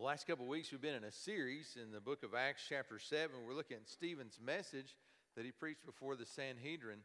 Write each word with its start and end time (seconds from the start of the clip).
The 0.00 0.06
last 0.06 0.26
couple 0.26 0.46
of 0.46 0.48
weeks, 0.48 0.72
we've 0.72 0.80
been 0.80 0.94
in 0.94 1.04
a 1.04 1.12
series 1.12 1.76
in 1.76 1.92
the 1.92 2.00
book 2.00 2.22
of 2.22 2.34
Acts, 2.34 2.62
chapter 2.66 2.98
7. 2.98 3.36
We're 3.46 3.52
looking 3.52 3.76
at 3.76 3.86
Stephen's 3.86 4.38
message 4.42 4.96
that 5.36 5.44
he 5.44 5.50
preached 5.52 5.84
before 5.84 6.16
the 6.16 6.24
Sanhedrin. 6.24 7.00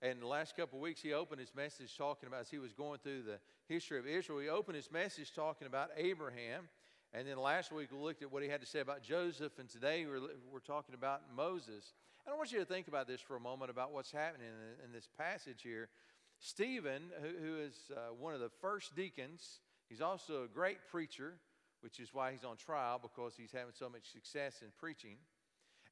And 0.00 0.22
the 0.22 0.28
last 0.28 0.56
couple 0.56 0.78
of 0.78 0.82
weeks, 0.84 1.02
he 1.02 1.12
opened 1.12 1.40
his 1.40 1.52
message 1.56 1.96
talking 1.98 2.28
about, 2.28 2.42
as 2.42 2.48
he 2.48 2.58
was 2.58 2.72
going 2.72 3.00
through 3.02 3.22
the 3.22 3.40
history 3.66 3.98
of 3.98 4.06
Israel, 4.06 4.38
he 4.38 4.48
opened 4.48 4.76
his 4.76 4.92
message 4.92 5.34
talking 5.34 5.66
about 5.66 5.90
Abraham. 5.96 6.68
And 7.12 7.26
then 7.26 7.36
last 7.36 7.72
week, 7.72 7.88
we 7.90 7.98
looked 7.98 8.22
at 8.22 8.30
what 8.30 8.44
he 8.44 8.48
had 8.48 8.60
to 8.60 8.66
say 8.66 8.78
about 8.78 9.02
Joseph. 9.02 9.58
And 9.58 9.68
today, 9.68 10.06
we're, 10.06 10.20
we're 10.48 10.60
talking 10.60 10.94
about 10.94 11.22
Moses. 11.34 11.94
And 12.24 12.32
I 12.32 12.36
want 12.36 12.52
you 12.52 12.60
to 12.60 12.64
think 12.64 12.86
about 12.86 13.08
this 13.08 13.20
for 13.20 13.34
a 13.34 13.40
moment 13.40 13.72
about 13.72 13.92
what's 13.92 14.12
happening 14.12 14.46
in, 14.46 14.84
in 14.84 14.92
this 14.92 15.08
passage 15.18 15.62
here. 15.64 15.88
Stephen, 16.38 17.10
who, 17.20 17.44
who 17.44 17.58
is 17.58 17.90
uh, 17.90 18.14
one 18.16 18.34
of 18.34 18.40
the 18.40 18.50
first 18.60 18.94
deacons, 18.94 19.58
he's 19.88 20.00
also 20.00 20.44
a 20.44 20.48
great 20.48 20.78
preacher 20.88 21.40
which 21.80 22.00
is 22.00 22.12
why 22.12 22.32
he's 22.32 22.44
on 22.44 22.56
trial 22.56 22.98
because 23.00 23.34
he's 23.36 23.52
having 23.52 23.72
so 23.72 23.88
much 23.88 24.10
success 24.12 24.62
in 24.62 24.68
preaching. 24.78 25.16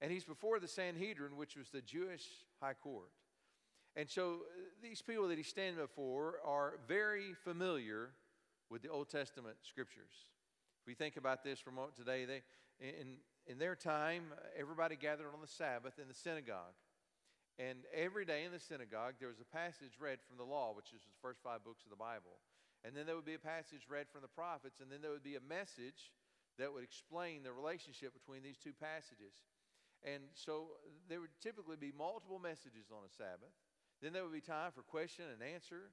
And 0.00 0.10
he's 0.10 0.24
before 0.24 0.58
the 0.58 0.68
Sanhedrin, 0.68 1.36
which 1.36 1.56
was 1.56 1.68
the 1.70 1.80
Jewish 1.80 2.26
high 2.60 2.74
court. 2.74 3.10
And 3.96 4.10
so 4.10 4.40
uh, 4.42 4.60
these 4.82 5.02
people 5.02 5.28
that 5.28 5.38
he's 5.38 5.46
standing 5.46 5.80
before 5.80 6.36
are 6.44 6.74
very 6.88 7.34
familiar 7.44 8.10
with 8.70 8.82
the 8.82 8.88
Old 8.88 9.08
Testament 9.08 9.56
scriptures. 9.62 10.12
If 10.82 10.86
we 10.86 10.94
think 10.94 11.16
about 11.16 11.44
this 11.44 11.60
for 11.60 11.70
a 11.70 11.72
moment 11.72 11.94
today, 11.94 12.24
they, 12.24 12.42
in, 12.80 13.18
in 13.46 13.58
their 13.58 13.76
time, 13.76 14.24
everybody 14.58 14.96
gathered 14.96 15.28
on 15.32 15.40
the 15.40 15.46
Sabbath 15.46 15.98
in 15.98 16.08
the 16.08 16.14
synagogue. 16.14 16.74
And 17.58 17.78
every 17.94 18.24
day 18.24 18.44
in 18.44 18.50
the 18.50 18.58
synagogue, 18.58 19.14
there 19.20 19.28
was 19.28 19.38
a 19.38 19.56
passage 19.56 19.94
read 20.00 20.18
from 20.26 20.36
the 20.36 20.44
law, 20.44 20.72
which 20.74 20.92
is 20.92 21.02
the 21.02 21.14
first 21.22 21.40
five 21.42 21.62
books 21.62 21.84
of 21.84 21.90
the 21.90 21.96
Bible. 21.96 22.42
And 22.84 22.92
then 22.92 23.08
there 23.08 23.16
would 23.16 23.24
be 23.24 23.34
a 23.34 23.40
passage 23.40 23.88
read 23.88 24.12
from 24.12 24.20
the 24.20 24.28
prophets, 24.28 24.80
and 24.84 24.92
then 24.92 25.00
there 25.00 25.10
would 25.10 25.24
be 25.24 25.40
a 25.40 25.48
message 25.48 26.12
that 26.60 26.68
would 26.68 26.84
explain 26.84 27.42
the 27.42 27.52
relationship 27.52 28.12
between 28.12 28.44
these 28.44 28.60
two 28.60 28.76
passages. 28.76 29.42
And 30.04 30.28
so 30.36 30.76
uh, 30.84 30.92
there 31.08 31.18
would 31.24 31.32
typically 31.40 31.80
be 31.80 31.90
multiple 31.96 32.38
messages 32.38 32.92
on 32.92 33.00
a 33.08 33.10
Sabbath. 33.10 33.56
Then 34.04 34.12
there 34.12 34.22
would 34.22 34.36
be 34.36 34.44
time 34.44 34.70
for 34.70 34.84
question 34.84 35.24
and 35.32 35.40
answer. 35.40 35.90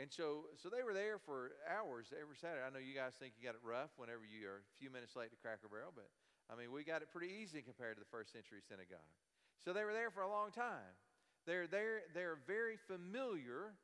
And 0.00 0.08
so, 0.08 0.48
so 0.56 0.72
they 0.72 0.80
were 0.80 0.96
there 0.96 1.20
for 1.20 1.52
hours 1.68 2.08
every 2.16 2.40
Saturday. 2.40 2.64
I 2.64 2.72
know 2.72 2.80
you 2.80 2.96
guys 2.96 3.20
think 3.20 3.36
you 3.36 3.44
got 3.44 3.58
it 3.58 3.60
rough 3.60 3.92
whenever 4.00 4.24
you 4.24 4.48
are 4.48 4.64
a 4.64 4.76
few 4.80 4.88
minutes 4.88 5.12
late 5.12 5.28
to 5.30 5.38
Cracker 5.44 5.68
Barrel, 5.68 5.92
but 5.92 6.08
I 6.48 6.56
mean, 6.56 6.72
we 6.72 6.88
got 6.88 7.04
it 7.04 7.12
pretty 7.12 7.28
easy 7.28 7.60
compared 7.60 7.94
to 7.94 8.00
the 8.00 8.08
first 8.08 8.32
century 8.32 8.64
synagogue. 8.64 9.12
So 9.60 9.76
they 9.76 9.84
were 9.84 9.92
there 9.92 10.08
for 10.08 10.24
a 10.24 10.30
long 10.30 10.50
time. 10.50 10.96
They're, 11.44 11.68
they're, 11.68 12.08
they're 12.16 12.40
very 12.48 12.80
familiar 12.88 13.76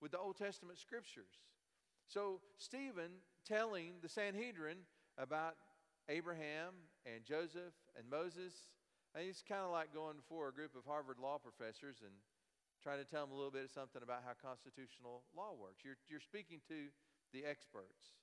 with 0.00 0.16
the 0.16 0.18
Old 0.18 0.40
Testament 0.40 0.78
scriptures. 0.78 1.36
So, 2.08 2.40
Stephen 2.56 3.20
telling 3.44 4.00
the 4.00 4.08
Sanhedrin 4.08 4.78
about 5.18 5.56
Abraham 6.08 6.72
and 7.04 7.22
Joseph 7.22 7.76
and 7.96 8.08
Moses, 8.08 8.72
and 9.14 9.28
kind 9.46 9.60
of 9.60 9.72
like 9.72 9.92
going 9.92 10.16
before 10.16 10.48
a 10.48 10.52
group 10.52 10.72
of 10.72 10.88
Harvard 10.88 11.20
law 11.20 11.36
professors 11.36 12.00
and 12.00 12.12
trying 12.82 12.96
to 12.96 13.04
tell 13.04 13.28
them 13.28 13.32
a 13.32 13.36
little 13.36 13.50
bit 13.50 13.64
of 13.64 13.70
something 13.70 14.00
about 14.00 14.24
how 14.24 14.32
constitutional 14.40 15.20
law 15.36 15.52
works. 15.52 15.84
You're, 15.84 16.00
you're 16.08 16.24
speaking 16.24 16.60
to 16.68 16.88
the 17.32 17.44
experts. 17.44 18.16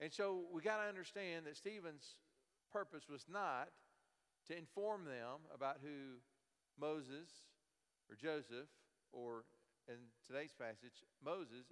And 0.00 0.12
so 0.12 0.48
we 0.52 0.62
got 0.62 0.80
to 0.80 0.88
understand 0.88 1.44
that 1.44 1.56
Stephen's 1.56 2.16
purpose 2.72 3.08
was 3.10 3.26
not 3.28 3.68
to 4.48 4.56
inform 4.56 5.04
them 5.04 5.44
about 5.52 5.78
who 5.82 6.16
Moses 6.80 7.28
or 8.08 8.16
Joseph, 8.16 8.72
or 9.12 9.44
in 9.88 9.96
today's 10.26 10.54
passage, 10.56 11.04
Moses, 11.22 11.68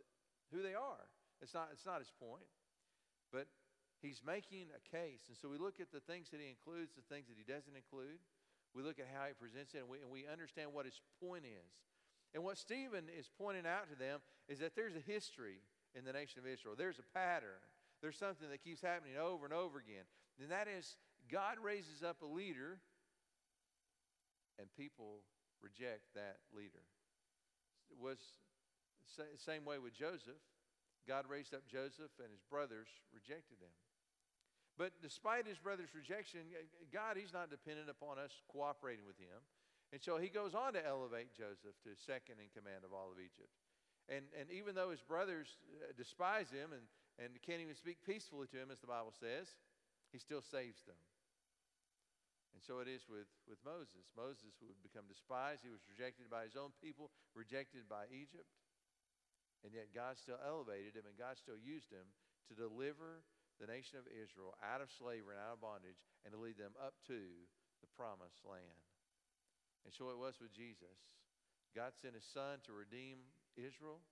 who 0.53 0.61
they 0.63 0.75
are. 0.75 1.09
It's 1.43 1.55
not, 1.55 1.69
it's 1.73 1.87
not 1.87 1.99
his 1.99 2.13
point. 2.17 2.49
But 3.33 3.47
he's 4.01 4.23
making 4.25 4.73
a 4.73 4.83
case. 4.85 5.27
And 5.29 5.37
so 5.37 5.49
we 5.49 5.59
look 5.59 5.81
at 5.81 5.93
the 5.93 6.01
things 6.01 6.31
that 6.31 6.41
he 6.41 6.49
includes, 6.49 6.95
the 6.95 7.07
things 7.13 7.29
that 7.29 7.37
he 7.37 7.45
doesn't 7.45 7.75
include. 7.75 8.23
We 8.75 8.83
look 8.83 9.01
at 9.01 9.09
how 9.09 9.25
he 9.27 9.35
presents 9.35 9.73
it, 9.73 9.81
and 9.85 9.89
we, 9.89 10.05
and 10.05 10.13
we 10.13 10.29
understand 10.29 10.73
what 10.73 10.85
his 10.85 11.01
point 11.23 11.49
is. 11.49 11.73
And 12.35 12.45
what 12.45 12.59
Stephen 12.59 13.09
is 13.09 13.31
pointing 13.41 13.65
out 13.65 13.89
to 13.89 13.97
them 13.97 14.21
is 14.49 14.61
that 14.61 14.77
there's 14.77 14.95
a 14.95 15.01
history 15.01 15.65
in 15.97 16.05
the 16.05 16.13
nation 16.13 16.41
of 16.41 16.47
Israel, 16.47 16.75
there's 16.77 17.01
a 17.01 17.09
pattern. 17.17 17.65
There's 18.03 18.19
something 18.19 18.51
that 18.51 18.63
keeps 18.63 18.83
happening 18.83 19.17
over 19.17 19.47
and 19.47 19.55
over 19.55 19.79
again. 19.79 20.05
And 20.37 20.51
that 20.51 20.69
is 20.69 20.97
God 21.33 21.57
raises 21.63 22.03
up 22.05 22.21
a 22.21 22.27
leader, 22.27 22.79
and 24.59 24.69
people 24.77 25.25
reject 25.63 26.05
that 26.15 26.37
leader. 26.55 26.85
It 27.91 27.97
was 27.99 28.19
the 29.17 29.25
same 29.39 29.65
way 29.65 29.79
with 29.79 29.95
Joseph. 29.95 30.37
God 31.07 31.25
raised 31.31 31.55
up 31.55 31.65
Joseph, 31.71 32.13
and 32.19 32.29
his 32.35 32.43
brothers 32.51 32.91
rejected 33.15 33.63
him. 33.63 33.73
But 34.77 34.93
despite 35.01 35.49
his 35.49 35.57
brother's 35.57 35.95
rejection, 35.97 36.53
God, 36.93 37.17
he's 37.17 37.33
not 37.33 37.49
dependent 37.49 37.89
upon 37.89 38.21
us 38.21 38.45
cooperating 38.53 39.09
with 39.09 39.17
him. 39.17 39.41
And 39.95 40.03
so 40.03 40.19
he 40.19 40.29
goes 40.29 40.53
on 40.53 40.75
to 40.75 40.83
elevate 40.85 41.33
Joseph 41.33 41.79
to 41.87 41.97
second 41.97 42.43
in 42.43 42.53
command 42.53 42.85
of 42.85 42.93
all 42.93 43.09
of 43.09 43.17
Egypt. 43.17 43.55
And, 44.11 44.27
and 44.39 44.51
even 44.53 44.75
though 44.75 44.91
his 44.91 45.03
brothers 45.03 45.59
uh, 45.83 45.95
despise 45.97 46.51
him 46.51 46.71
and, 46.77 46.85
and 47.19 47.35
can't 47.43 47.63
even 47.63 47.75
speak 47.75 48.03
peacefully 48.05 48.47
to 48.53 48.59
him, 48.59 48.71
as 48.71 48.79
the 48.79 48.91
Bible 48.91 49.15
says, 49.17 49.51
he 50.13 50.19
still 50.19 50.43
saves 50.43 50.85
them. 50.85 50.99
And 52.55 52.63
so 52.63 52.81
it 52.81 52.89
is 52.89 53.05
with, 53.05 53.29
with 53.45 53.61
Moses. 53.65 54.09
Moses 54.17 54.57
would 54.65 54.81
become 54.81 55.05
despised. 55.11 55.61
He 55.61 55.73
was 55.73 55.85
rejected 55.93 56.33
by 56.33 56.47
his 56.47 56.57
own 56.57 56.73
people, 56.81 57.13
rejected 57.37 57.85
by 57.85 58.09
Egypt. 58.09 58.49
And 59.65 59.73
yet 59.73 59.95
God 59.95 60.21
still 60.21 60.41
elevated 60.41 60.97
him 60.97 61.09
and 61.09 61.17
God 61.17 61.41
still 61.41 61.59
used 61.59 61.89
him 61.91 62.07
to 62.49 62.55
deliver 62.55 63.25
the 63.57 63.69
nation 63.69 63.97
of 63.97 64.07
Israel 64.09 64.53
out 64.61 64.85
of 64.85 64.93
slavery 64.93 65.33
and 65.35 65.43
out 65.43 65.57
of 65.57 65.65
bondage 65.65 65.99
and 66.23 66.31
to 66.33 66.39
lead 66.39 66.61
them 66.61 66.77
up 66.77 66.97
to 67.09 67.19
the 67.81 67.91
promised 67.97 68.45
land. 68.45 68.85
And 69.89 69.95
so 69.95 70.13
it 70.13 70.21
was 70.21 70.37
with 70.43 70.53
Jesus. 70.53 70.99
God 71.73 71.97
sent 71.97 72.17
his 72.19 72.27
son 72.27 72.61
to 72.69 72.77
redeem 72.77 73.23
Israel 73.57 74.05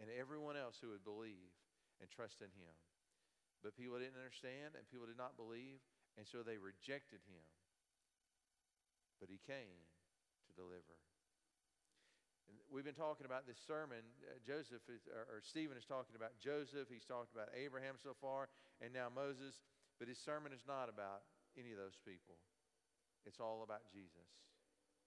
and 0.00 0.10
everyone 0.10 0.58
else 0.58 0.80
who 0.80 0.90
would 0.90 1.06
believe 1.06 1.52
and 2.00 2.10
trust 2.10 2.42
in 2.42 2.50
him. 2.58 2.74
But 3.62 3.78
people 3.78 4.02
didn't 4.02 4.18
understand 4.18 4.74
and 4.74 4.88
people 4.90 5.06
did 5.06 5.20
not 5.20 5.38
believe, 5.38 5.78
and 6.18 6.26
so 6.26 6.42
they 6.42 6.58
rejected 6.58 7.22
him. 7.30 7.46
But 9.22 9.30
he 9.30 9.38
came 9.38 9.86
to 10.50 10.52
deliver. 10.58 10.98
We've 12.72 12.86
been 12.86 12.96
talking 12.96 13.28
about 13.28 13.44
this 13.44 13.60
sermon. 13.62 14.00
Uh, 14.24 14.40
Joseph 14.42 14.84
is, 14.88 15.04
or, 15.08 15.28
or 15.28 15.38
Stephen 15.44 15.76
is 15.76 15.84
talking 15.84 16.16
about 16.16 16.36
Joseph. 16.40 16.88
He's 16.88 17.04
talked 17.04 17.32
about 17.32 17.52
Abraham 17.52 18.00
so 18.00 18.16
far, 18.16 18.48
and 18.80 18.92
now 18.92 19.12
Moses. 19.12 19.60
But 20.00 20.08
his 20.08 20.18
sermon 20.18 20.50
is 20.50 20.64
not 20.66 20.88
about 20.88 21.22
any 21.54 21.70
of 21.70 21.78
those 21.78 22.00
people. 22.02 22.40
It's 23.28 23.38
all 23.38 23.62
about 23.62 23.86
Jesus. 23.92 24.28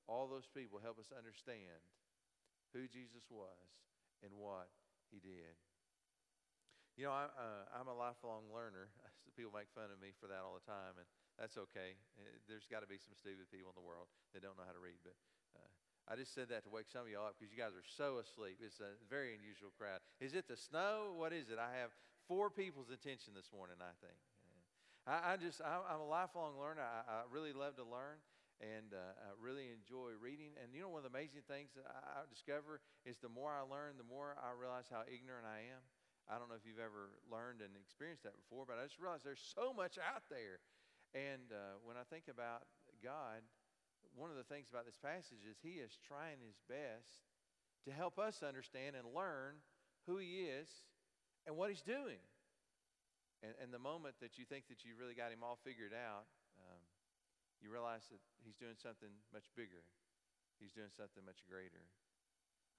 All 0.07 0.29
those 0.29 0.47
people 0.47 0.77
help 0.79 1.01
us 1.01 1.09
understand 1.11 1.81
who 2.71 2.85
Jesus 2.85 3.25
was 3.27 3.65
and 4.21 4.31
what 4.37 4.69
he 5.09 5.19
did. 5.19 5.57
You 6.95 7.09
know, 7.09 7.15
I, 7.15 7.27
uh, 7.27 7.91
a 7.91 7.97
lifelong 7.97 8.47
learner. 8.53 8.87
People 9.35 9.51
make 9.51 9.67
fun 9.75 9.91
of 9.91 9.99
me 9.99 10.15
for 10.15 10.31
that 10.31 10.39
all 10.39 10.55
the 10.55 10.63
time, 10.63 10.95
and 10.95 11.03
that's 11.35 11.59
okay. 11.59 11.99
Uh, 12.15 12.23
there's 12.47 12.71
got 12.71 12.87
to 12.87 12.87
be 12.87 12.95
some 12.95 13.11
stupid 13.19 13.51
people 13.51 13.67
in 13.67 13.75
the 13.75 13.83
world 13.83 14.07
that 14.31 14.39
don't 14.39 14.55
know 14.55 14.63
how 14.63 14.71
to 14.71 14.79
read, 14.79 15.03
but 15.03 15.11
I 16.05 16.13
just 16.13 16.37
said 16.37 16.53
that 16.53 16.61
to 16.65 16.69
wake 16.69 16.85
some 16.85 17.09
of 17.09 17.09
y'all 17.09 17.25
up 17.25 17.35
because 17.37 17.49
you 17.49 17.57
guys 17.57 17.73
are 17.73 17.85
so 17.97 18.21
asleep. 18.21 18.61
It's 18.61 18.77
a 18.77 18.93
very 19.09 19.33
unusual 19.33 19.73
crowd. 19.73 20.05
Is 20.21 20.37
it 20.37 20.45
the 20.45 20.57
snow? 20.57 21.17
What 21.17 21.33
is 21.33 21.49
it? 21.49 21.57
I 21.57 21.73
have 21.81 21.89
four 22.29 22.53
people's 22.53 22.93
attention 22.93 23.33
this 23.33 23.49
morning, 23.49 23.81
I 23.81 23.93
think. 23.97 24.17
I, 25.09 25.33
I 25.33 25.37
just, 25.37 25.65
I, 25.65 25.81
am 25.93 26.01
a 26.01 26.09
lifelong 26.09 26.61
learner. 26.61 26.85
I, 26.85 27.05
I, 27.05 27.17
really 27.29 27.53
love 27.53 27.77
to 27.81 27.85
learn 27.85 28.21
and 28.61 28.93
uh, 28.93 29.17
I 29.17 29.33
really 29.37 29.73
enjoy 29.73 30.13
reading. 30.17 30.53
And 30.61 30.73
you 30.73 30.85
know, 30.85 30.93
one 30.93 31.01
of 31.01 31.09
the 31.09 31.13
amazing 31.13 31.45
things 31.49 31.73
that 31.73 31.85
I, 31.89 32.21
I 32.21 32.29
discover 32.29 32.81
is 33.05 33.17
the 33.17 33.29
more 33.29 33.53
I 33.53 33.65
learn, 33.65 33.97
the 33.97 34.07
more 34.07 34.37
I 34.37 34.53
realize 34.53 34.89
how 34.89 35.05
ignorant 35.09 35.45
I 35.45 35.73
am. 35.73 35.81
I 36.25 36.41
don't 36.41 36.49
know 36.49 36.57
if 36.57 36.65
you've 36.65 36.81
ever 36.81 37.13
learned 37.29 37.61
and 37.61 37.77
experienced 37.77 38.25
that 38.25 38.33
before, 38.33 38.65
but 38.65 38.81
I 38.81 38.85
just 38.89 38.97
realized 38.97 39.21
there's 39.21 39.45
so 39.45 39.73
much 39.73 40.01
out 40.01 40.25
there. 40.29 40.61
And 41.13 41.53
uh, 41.53 41.77
when 41.85 42.01
I 42.01 42.05
think 42.09 42.25
about 42.25 42.65
God, 43.05 43.45
one 44.15 44.31
of 44.31 44.39
the 44.39 44.47
things 44.47 44.71
about 44.71 44.87
this 44.87 44.97
passage 44.97 45.43
is 45.43 45.59
he 45.59 45.83
is 45.83 45.99
trying 45.99 46.39
his 46.39 46.55
best 46.71 47.27
to 47.83 47.91
help 47.91 48.17
us 48.17 48.41
understand 48.41 48.95
and 48.95 49.05
learn 49.11 49.59
who 50.07 50.17
he 50.17 50.47
is 50.47 50.71
and 51.45 51.53
what 51.53 51.69
he's 51.69 51.83
doing. 51.83 52.23
And, 53.43 53.53
and 53.61 53.69
the 53.69 53.81
moment 53.81 54.15
that 54.23 54.39
you 54.39 54.47
think 54.47 54.71
that 54.71 54.87
you 54.87 54.95
really 54.97 55.13
got 55.13 55.35
him 55.35 55.43
all 55.43 55.59
figured 55.61 55.93
out, 55.93 56.25
um, 56.57 56.81
you 57.59 57.69
realize 57.69 58.07
that 58.09 58.23
he's 58.41 58.57
doing 58.57 58.79
something 58.79 59.11
much 59.35 59.51
bigger. 59.53 59.85
He's 60.57 60.71
doing 60.71 60.89
something 60.95 61.21
much 61.27 61.43
greater. 61.45 61.83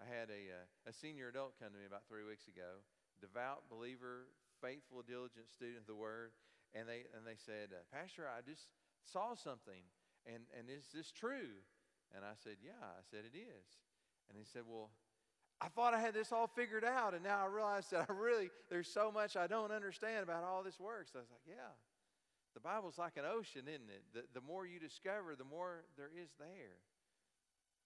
I 0.00 0.08
had 0.08 0.32
a, 0.32 0.42
uh, 0.64 0.90
a 0.90 0.92
senior 0.92 1.28
adult 1.28 1.60
come 1.60 1.72
to 1.72 1.80
me 1.80 1.88
about 1.88 2.08
three 2.08 2.24
weeks 2.24 2.48
ago, 2.48 2.84
devout 3.20 3.68
believer, 3.68 4.32
faithful, 4.60 5.04
diligent 5.04 5.52
student 5.52 5.84
of 5.84 5.88
the 5.88 5.96
Word, 5.96 6.32
and 6.76 6.88
they 6.88 7.08
and 7.16 7.24
they 7.24 7.40
said, 7.40 7.72
uh, 7.72 7.84
Pastor, 7.88 8.28
I 8.28 8.44
just 8.44 8.68
saw 9.08 9.32
something 9.32 9.88
and, 10.26 10.44
and 10.58 10.68
is 10.68 10.84
this 10.92 11.10
true? 11.10 11.62
And 12.14 12.24
I 12.24 12.34
said, 12.42 12.56
Yeah. 12.62 12.82
I 12.82 13.02
said, 13.10 13.24
It 13.24 13.36
is. 13.36 13.66
And 14.28 14.38
he 14.38 14.44
said, 14.44 14.62
Well, 14.66 14.90
I 15.60 15.68
thought 15.68 15.94
I 15.94 16.00
had 16.00 16.12
this 16.12 16.32
all 16.32 16.46
figured 16.46 16.84
out, 16.84 17.14
and 17.14 17.24
now 17.24 17.40
I 17.40 17.46
realize 17.48 17.88
that 17.90 18.06
I 18.08 18.12
really, 18.12 18.50
there's 18.68 18.88
so 18.88 19.10
much 19.10 19.36
I 19.36 19.46
don't 19.46 19.72
understand 19.72 20.22
about 20.22 20.44
all 20.44 20.62
this 20.62 20.78
works. 20.78 21.12
I 21.14 21.18
was 21.18 21.30
like, 21.30 21.46
Yeah. 21.46 21.74
The 22.54 22.64
Bible's 22.64 22.96
like 22.96 23.20
an 23.20 23.28
ocean, 23.28 23.68
isn't 23.68 23.92
it? 23.92 24.02
The, 24.16 24.40
the 24.40 24.40
more 24.40 24.64
you 24.64 24.80
discover, 24.80 25.36
the 25.36 25.44
more 25.44 25.84
there 26.00 26.08
is 26.08 26.32
there. 26.40 26.80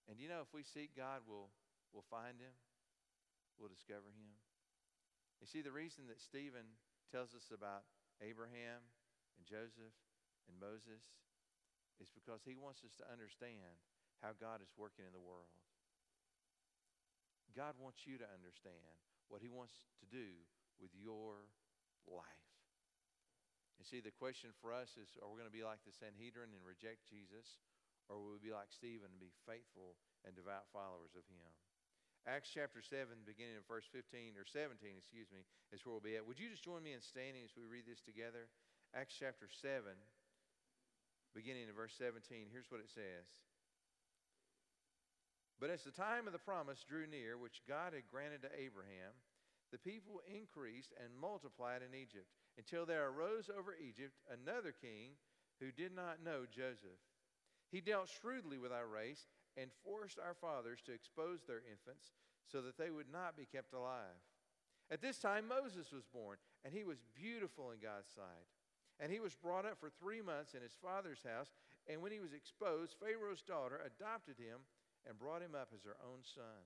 And 0.07 0.23
you 0.23 0.31
know, 0.31 0.47
if 0.47 0.55
we 0.55 0.63
seek 0.63 0.95
God, 0.95 1.27
we'll, 1.27 1.51
we'll 1.91 2.07
find 2.07 2.39
him, 2.39 2.55
we'll 3.59 3.71
discover 3.71 4.15
him. 4.15 4.31
You 5.43 5.51
see, 5.51 5.59
the 5.59 5.75
reason 5.75 6.07
that 6.07 6.23
Stephen 6.23 6.79
tells 7.11 7.35
us 7.35 7.51
about 7.51 7.83
Abraham 8.23 8.79
and 9.35 9.43
Joseph 9.43 9.97
and 10.47 10.55
Moses 10.61 11.03
is 12.00 12.11
because 12.11 12.43
he 12.43 12.56
wants 12.56 12.82
us 12.82 12.97
to 12.99 13.06
understand 13.06 13.76
how 14.25 14.32
God 14.37 14.64
is 14.64 14.73
working 14.76 15.05
in 15.05 15.12
the 15.12 15.23
world. 15.23 15.52
God 17.52 17.76
wants 17.76 18.08
you 18.08 18.17
to 18.17 18.29
understand 18.29 18.99
what 19.29 19.44
he 19.44 19.52
wants 19.52 19.75
to 20.00 20.06
do 20.08 20.32
with 20.81 20.91
your 20.97 21.49
life. 22.08 22.49
You 23.81 23.88
see, 23.88 24.05
the 24.05 24.12
question 24.12 24.52
for 24.61 24.76
us 24.76 24.97
is 25.00 25.17
are 25.25 25.29
we 25.29 25.41
going 25.41 25.49
to 25.49 25.55
be 25.55 25.64
like 25.64 25.81
the 25.88 25.97
Sanhedrin 25.97 26.52
and 26.52 26.64
reject 26.64 27.08
Jesus, 27.08 27.64
or 28.12 28.20
will 28.20 28.37
we 28.37 28.52
be 28.52 28.52
like 28.52 28.69
Stephen 28.69 29.08
and 29.08 29.20
be 29.20 29.32
faithful 29.49 29.97
and 30.25 30.37
devout 30.37 30.69
followers 30.69 31.17
of 31.17 31.25
him? 31.32 31.49
Acts 32.29 32.52
chapter 32.52 32.85
7, 32.85 33.25
beginning 33.25 33.56
in 33.56 33.64
verse 33.64 33.88
15 33.88 34.37
or 34.37 34.44
17, 34.44 34.76
excuse 34.93 35.32
me, 35.32 35.41
is 35.73 35.81
where 35.81 35.97
we'll 35.97 36.05
be 36.05 36.20
at. 36.20 36.26
Would 36.29 36.37
you 36.37 36.52
just 36.52 36.61
join 36.61 36.85
me 36.85 36.93
in 36.93 37.00
standing 37.00 37.41
as 37.41 37.56
we 37.56 37.64
read 37.64 37.88
this 37.88 38.05
together? 38.05 38.52
Acts 38.93 39.17
chapter 39.17 39.49
7, 39.49 39.97
beginning 41.35 41.69
in 41.69 41.75
verse 41.75 41.94
17. 41.97 42.50
Here's 42.50 42.71
what 42.71 42.81
it 42.81 42.91
says. 42.91 43.27
But 45.61 45.71
as 45.71 45.85
the 45.85 45.93
time 45.93 46.27
of 46.27 46.32
the 46.32 46.41
promise 46.41 46.85
drew 46.88 47.06
near, 47.06 47.37
which 47.37 47.62
God 47.69 47.93
had 47.93 48.09
granted 48.11 48.43
to 48.43 48.56
Abraham, 48.56 49.12
the 49.71 49.79
people 49.79 50.25
increased 50.27 50.93
and 50.97 51.12
multiplied 51.15 51.82
in 51.82 51.94
Egypt 51.94 52.32
until 52.56 52.87
there 52.87 53.09
arose 53.09 53.50
over 53.53 53.77
Egypt 53.77 54.17
another 54.32 54.73
king 54.73 55.21
who 55.61 55.71
did 55.71 55.94
not 55.94 56.25
know 56.25 56.49
Joseph. 56.49 56.99
He 57.71 57.81
dealt 57.81 58.09
shrewdly 58.09 58.59
with 58.59 58.73
our 58.73 58.87
race 58.87 59.29
and 59.56 59.71
forced 59.85 60.19
our 60.19 60.35
fathers 60.35 60.81
to 60.87 60.93
expose 60.93 61.44
their 61.47 61.62
infants 61.71 62.11
so 62.50 62.62
that 62.62 62.79
they 62.79 62.91
would 62.91 63.12
not 63.12 63.37
be 63.37 63.47
kept 63.47 63.75
alive. 63.75 64.19
At 64.91 65.03
this 65.03 65.19
time, 65.19 65.47
Moses 65.47 65.93
was 65.93 66.03
born, 66.12 66.38
and 66.65 66.75
he 66.75 66.83
was 66.83 66.99
beautiful 67.15 67.71
in 67.71 67.79
God's 67.79 68.11
sight. 68.11 68.49
And 69.00 69.11
he 69.11 69.19
was 69.19 69.35
brought 69.35 69.64
up 69.64 69.81
for 69.81 69.88
three 69.88 70.20
months 70.20 70.52
in 70.52 70.61
his 70.61 70.76
father's 70.76 71.25
house. 71.25 71.50
And 71.88 72.05
when 72.05 72.12
he 72.12 72.20
was 72.20 72.37
exposed, 72.37 73.00
Pharaoh's 73.00 73.41
daughter 73.41 73.81
adopted 73.81 74.37
him 74.37 74.61
and 75.08 75.19
brought 75.19 75.41
him 75.41 75.56
up 75.56 75.73
as 75.75 75.82
her 75.88 75.97
own 76.05 76.20
son. 76.20 76.61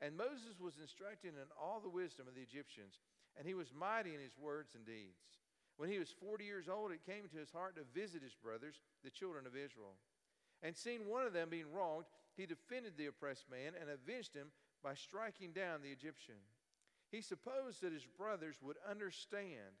And 0.00 0.16
Moses 0.16 0.62
was 0.62 0.78
instructed 0.80 1.34
in 1.34 1.50
all 1.58 1.82
the 1.82 1.90
wisdom 1.90 2.30
of 2.30 2.38
the 2.38 2.46
Egyptians 2.46 3.02
and 3.36 3.46
he 3.46 3.54
was 3.54 3.72
mighty 3.72 4.14
in 4.14 4.20
his 4.20 4.36
words 4.38 4.74
and 4.74 4.84
deeds. 4.84 5.40
When 5.76 5.88
he 5.88 5.98
was 5.98 6.12
40 6.20 6.44
years 6.44 6.68
old, 6.68 6.92
it 6.92 7.06
came 7.06 7.28
to 7.28 7.40
his 7.40 7.50
heart 7.50 7.76
to 7.76 7.98
visit 7.98 8.22
his 8.22 8.34
brothers, 8.34 8.80
the 9.02 9.10
children 9.10 9.46
of 9.46 9.56
Israel. 9.56 9.96
And 10.62 10.76
seeing 10.76 11.08
one 11.08 11.26
of 11.26 11.32
them 11.32 11.48
being 11.48 11.72
wronged, 11.72 12.04
he 12.36 12.44
defended 12.44 12.94
the 12.96 13.06
oppressed 13.06 13.46
man 13.50 13.72
and 13.80 13.88
avenged 13.88 14.34
him 14.34 14.48
by 14.84 14.94
striking 14.94 15.52
down 15.52 15.80
the 15.80 15.88
Egyptian. 15.88 16.36
He 17.10 17.22
supposed 17.22 17.80
that 17.80 17.92
his 17.92 18.06
brothers 18.18 18.56
would 18.62 18.76
understand 18.88 19.80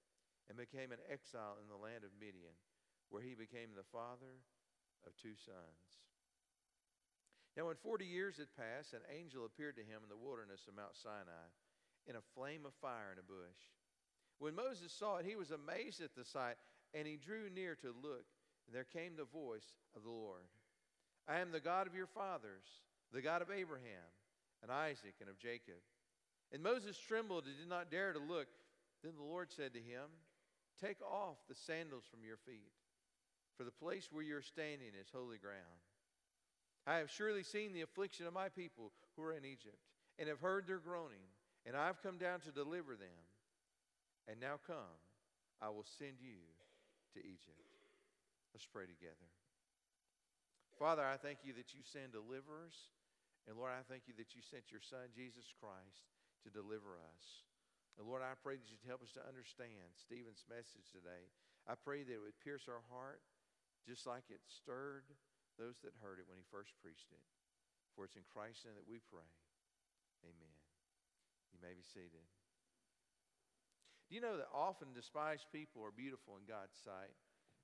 and 0.51 0.59
became 0.59 0.91
an 0.91 0.99
exile 1.07 1.55
in 1.63 1.71
the 1.71 1.79
land 1.79 2.03
of 2.03 2.11
Midian, 2.19 2.51
where 3.07 3.23
he 3.23 3.39
became 3.39 3.71
the 3.71 3.87
father 3.87 4.43
of 5.07 5.15
two 5.15 5.39
sons. 5.39 6.03
Now, 7.55 7.71
when 7.71 7.79
40 7.79 8.03
years 8.03 8.35
had 8.35 8.51
passed, 8.59 8.91
an 8.91 9.07
angel 9.07 9.47
appeared 9.47 9.79
to 9.79 9.87
him 9.87 10.03
in 10.03 10.11
the 10.11 10.19
wilderness 10.19 10.67
of 10.67 10.75
Mount 10.75 10.99
Sinai 10.99 11.47
in 12.03 12.19
a 12.19 12.29
flame 12.35 12.67
of 12.67 12.75
fire 12.83 13.15
in 13.15 13.19
a 13.23 13.23
bush. 13.23 13.63
When 14.43 14.59
Moses 14.59 14.91
saw 14.91 15.23
it, 15.23 15.25
he 15.25 15.39
was 15.39 15.55
amazed 15.55 16.03
at 16.03 16.19
the 16.19 16.27
sight, 16.27 16.59
and 16.91 17.07
he 17.07 17.15
drew 17.15 17.47
near 17.47 17.79
to 17.79 17.95
look. 17.95 18.27
And 18.67 18.75
there 18.75 18.83
came 18.83 19.15
the 19.15 19.31
voice 19.31 19.79
of 19.95 20.03
the 20.03 20.11
Lord 20.11 20.51
I 21.31 21.39
am 21.39 21.51
the 21.51 21.63
God 21.63 21.87
of 21.87 21.95
your 21.95 22.07
fathers, 22.07 22.83
the 23.13 23.21
God 23.21 23.41
of 23.41 23.51
Abraham, 23.51 24.11
and 24.63 24.71
Isaac, 24.71 25.15
and 25.21 25.29
of 25.29 25.39
Jacob. 25.39 25.79
And 26.51 26.61
Moses 26.61 26.97
trembled 26.97 27.45
and 27.45 27.55
did 27.55 27.69
not 27.69 27.91
dare 27.91 28.11
to 28.11 28.19
look. 28.19 28.47
Then 29.03 29.13
the 29.15 29.23
Lord 29.23 29.49
said 29.49 29.73
to 29.73 29.79
him, 29.79 30.11
Take 30.83 31.01
off 31.01 31.37
the 31.47 31.55
sandals 31.55 32.03
from 32.09 32.25
your 32.25 32.37
feet, 32.37 32.73
for 33.55 33.63
the 33.63 33.71
place 33.71 34.09
where 34.11 34.23
you're 34.23 34.41
standing 34.41 34.97
is 34.99 35.13
holy 35.13 35.37
ground. 35.37 35.85
I 36.87 36.97
have 36.97 37.11
surely 37.11 37.43
seen 37.43 37.73
the 37.73 37.85
affliction 37.85 38.25
of 38.25 38.33
my 38.33 38.49
people 38.49 38.91
who 39.15 39.21
are 39.21 39.37
in 39.37 39.45
Egypt, 39.45 39.77
and 40.17 40.27
have 40.27 40.41
heard 40.41 40.65
their 40.65 40.79
groaning, 40.79 41.29
and 41.65 41.77
I 41.77 41.85
have 41.85 42.01
come 42.01 42.17
down 42.17 42.41
to 42.41 42.51
deliver 42.51 42.95
them. 42.95 43.21
And 44.27 44.39
now 44.39 44.57
come, 44.65 44.97
I 45.61 45.69
will 45.69 45.85
send 45.97 46.17
you 46.21 46.41
to 47.13 47.19
Egypt. 47.19 47.69
Let's 48.53 48.65
pray 48.65 48.85
together. 48.85 49.29
Father, 50.77 51.05
I 51.05 51.17
thank 51.17 51.45
you 51.45 51.53
that 51.53 51.73
you 51.77 51.81
send 51.85 52.13
deliverers. 52.13 52.73
And 53.47 53.57
Lord, 53.57 53.73
I 53.73 53.85
thank 53.85 54.09
you 54.09 54.13
that 54.17 54.33
you 54.33 54.41
sent 54.41 54.69
your 54.73 54.81
Son, 54.81 55.13
Jesus 55.13 55.49
Christ, 55.57 56.09
to 56.45 56.49
deliver 56.49 56.97
us. 56.97 57.45
And 57.99 58.07
Lord, 58.07 58.23
I 58.23 58.37
pray 58.39 58.55
that 58.55 58.69
you'd 58.71 58.87
help 58.87 59.03
us 59.03 59.11
to 59.19 59.23
understand 59.27 59.95
Stephen's 59.99 60.47
message 60.47 60.87
today. 60.91 61.27
I 61.67 61.75
pray 61.77 62.01
that 62.01 62.15
it 62.15 62.23
would 62.23 62.39
pierce 62.41 62.65
our 62.71 62.81
heart 62.89 63.21
just 63.85 64.05
like 64.05 64.29
it 64.29 64.41
stirred 64.47 65.09
those 65.59 65.81
that 65.83 65.97
heard 66.01 66.21
it 66.21 66.29
when 66.29 66.39
he 66.39 66.47
first 66.47 66.73
preached 66.79 67.11
it. 67.11 67.21
For 67.93 68.07
it's 68.07 68.15
in 68.15 68.25
Christ's 68.31 68.65
name 68.65 68.77
that 68.79 68.87
we 68.87 69.03
pray. 69.11 69.27
Amen. 70.23 70.55
You 71.51 71.59
may 71.59 71.75
be 71.75 71.83
seated. 71.83 72.23
Do 74.07 74.15
you 74.15 74.23
know 74.23 74.39
that 74.39 74.51
often 74.51 74.95
despised 74.95 75.51
people 75.51 75.83
are 75.83 75.91
beautiful 75.91 76.39
in 76.39 76.47
God's 76.47 76.75
sight? 76.79 77.15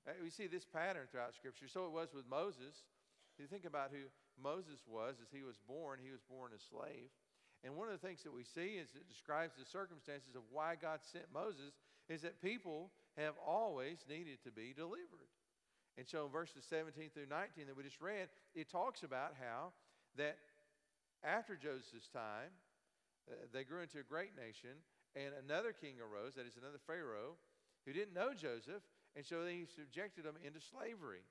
Uh, 0.04 0.16
we 0.20 0.32
see 0.32 0.48
this 0.48 0.64
pattern 0.64 1.08
throughout 1.08 1.36
Scripture. 1.36 1.68
So 1.68 1.84
it 1.88 1.92
was 1.96 2.12
with 2.12 2.28
Moses. 2.28 2.88
You 3.36 3.46
think 3.46 3.64
about 3.64 3.94
who 3.94 4.10
Moses 4.34 4.82
was 4.82 5.22
as 5.22 5.30
he 5.30 5.46
was 5.46 5.60
born, 5.62 6.02
he 6.02 6.10
was 6.10 6.24
born 6.26 6.50
a 6.50 6.58
slave. 6.58 7.12
And 7.64 7.74
one 7.74 7.88
of 7.88 8.00
the 8.00 8.06
things 8.06 8.22
that 8.22 8.32
we 8.32 8.44
see 8.44 8.78
is 8.78 8.94
it 8.94 9.08
describes 9.08 9.54
the 9.58 9.66
circumstances 9.66 10.36
of 10.36 10.42
why 10.52 10.74
God 10.80 11.00
sent 11.02 11.26
Moses 11.32 11.74
is 12.08 12.22
that 12.22 12.40
people 12.40 12.90
have 13.16 13.34
always 13.44 13.98
needed 14.08 14.38
to 14.44 14.50
be 14.50 14.72
delivered. 14.72 15.32
And 15.98 16.06
so 16.06 16.26
in 16.26 16.30
verses 16.30 16.62
17 16.70 17.10
through 17.10 17.26
19 17.26 17.66
that 17.66 17.76
we 17.76 17.82
just 17.82 18.00
read, 18.00 18.28
it 18.54 18.70
talks 18.70 19.02
about 19.02 19.34
how 19.34 19.74
that 20.16 20.38
after 21.26 21.56
Joseph's 21.58 22.06
time, 22.14 22.54
uh, 23.26 23.34
they 23.52 23.64
grew 23.64 23.82
into 23.82 23.98
a 23.98 24.06
great 24.06 24.38
nation, 24.38 24.78
and 25.16 25.34
another 25.42 25.74
king 25.74 25.98
arose, 25.98 26.38
that 26.38 26.46
is 26.46 26.56
another 26.56 26.78
Pharaoh, 26.86 27.34
who 27.84 27.92
didn't 27.92 28.14
know 28.14 28.30
Joseph, 28.30 28.86
and 29.16 29.26
so 29.26 29.42
he 29.46 29.66
subjected 29.66 30.24
them 30.24 30.38
into 30.46 30.62
slavery. 30.62 31.26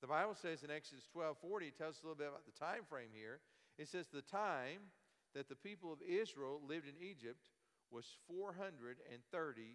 The 0.00 0.08
Bible 0.08 0.34
says 0.34 0.62
in 0.62 0.70
Exodus 0.70 1.04
12 1.12 1.36
40, 1.36 1.66
it 1.66 1.76
tells 1.76 1.96
us 1.96 2.02
a 2.02 2.06
little 2.06 2.16
bit 2.16 2.28
about 2.28 2.48
the 2.48 2.56
time 2.56 2.84
frame 2.88 3.12
here. 3.12 3.40
It 3.78 3.88
says 3.88 4.06
the 4.08 4.22
time 4.22 4.92
that 5.36 5.48
the 5.48 5.54
people 5.54 5.92
of 5.92 6.00
Israel 6.00 6.60
lived 6.66 6.88
in 6.88 6.96
Egypt 6.96 7.44
was 7.92 8.16
430 8.26 8.96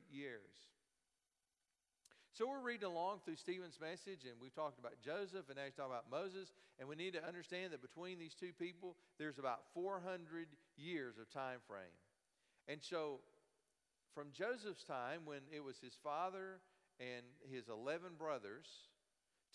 years. 0.09 0.57
So 2.33 2.47
we're 2.47 2.65
reading 2.65 2.87
along 2.89 3.19
through 3.23 3.35
Stephen's 3.35 3.77
message, 3.79 4.25
and 4.25 4.41
we've 4.41 4.55
talked 4.55 4.79
about 4.79 4.97
Joseph, 5.05 5.45
and 5.49 5.57
now 5.57 5.65
he's 5.65 5.75
talking 5.75 5.93
about 5.93 6.09
Moses, 6.09 6.49
and 6.79 6.89
we 6.89 6.95
need 6.95 7.13
to 7.13 7.27
understand 7.27 7.73
that 7.73 7.81
between 7.81 8.17
these 8.17 8.33
two 8.33 8.53
people, 8.57 8.95
there's 9.19 9.37
about 9.37 9.61
400 9.75 10.47
years 10.77 11.19
of 11.21 11.29
time 11.29 11.59
frame. 11.67 11.93
And 12.67 12.81
so 12.81 13.19
from 14.15 14.33
Joseph's 14.33 14.83
time, 14.83 15.21
when 15.25 15.45
it 15.53 15.63
was 15.63 15.77
his 15.77 15.93
father 16.01 16.57
and 16.99 17.21
his 17.51 17.69
11 17.69 18.17
brothers, 18.17 18.65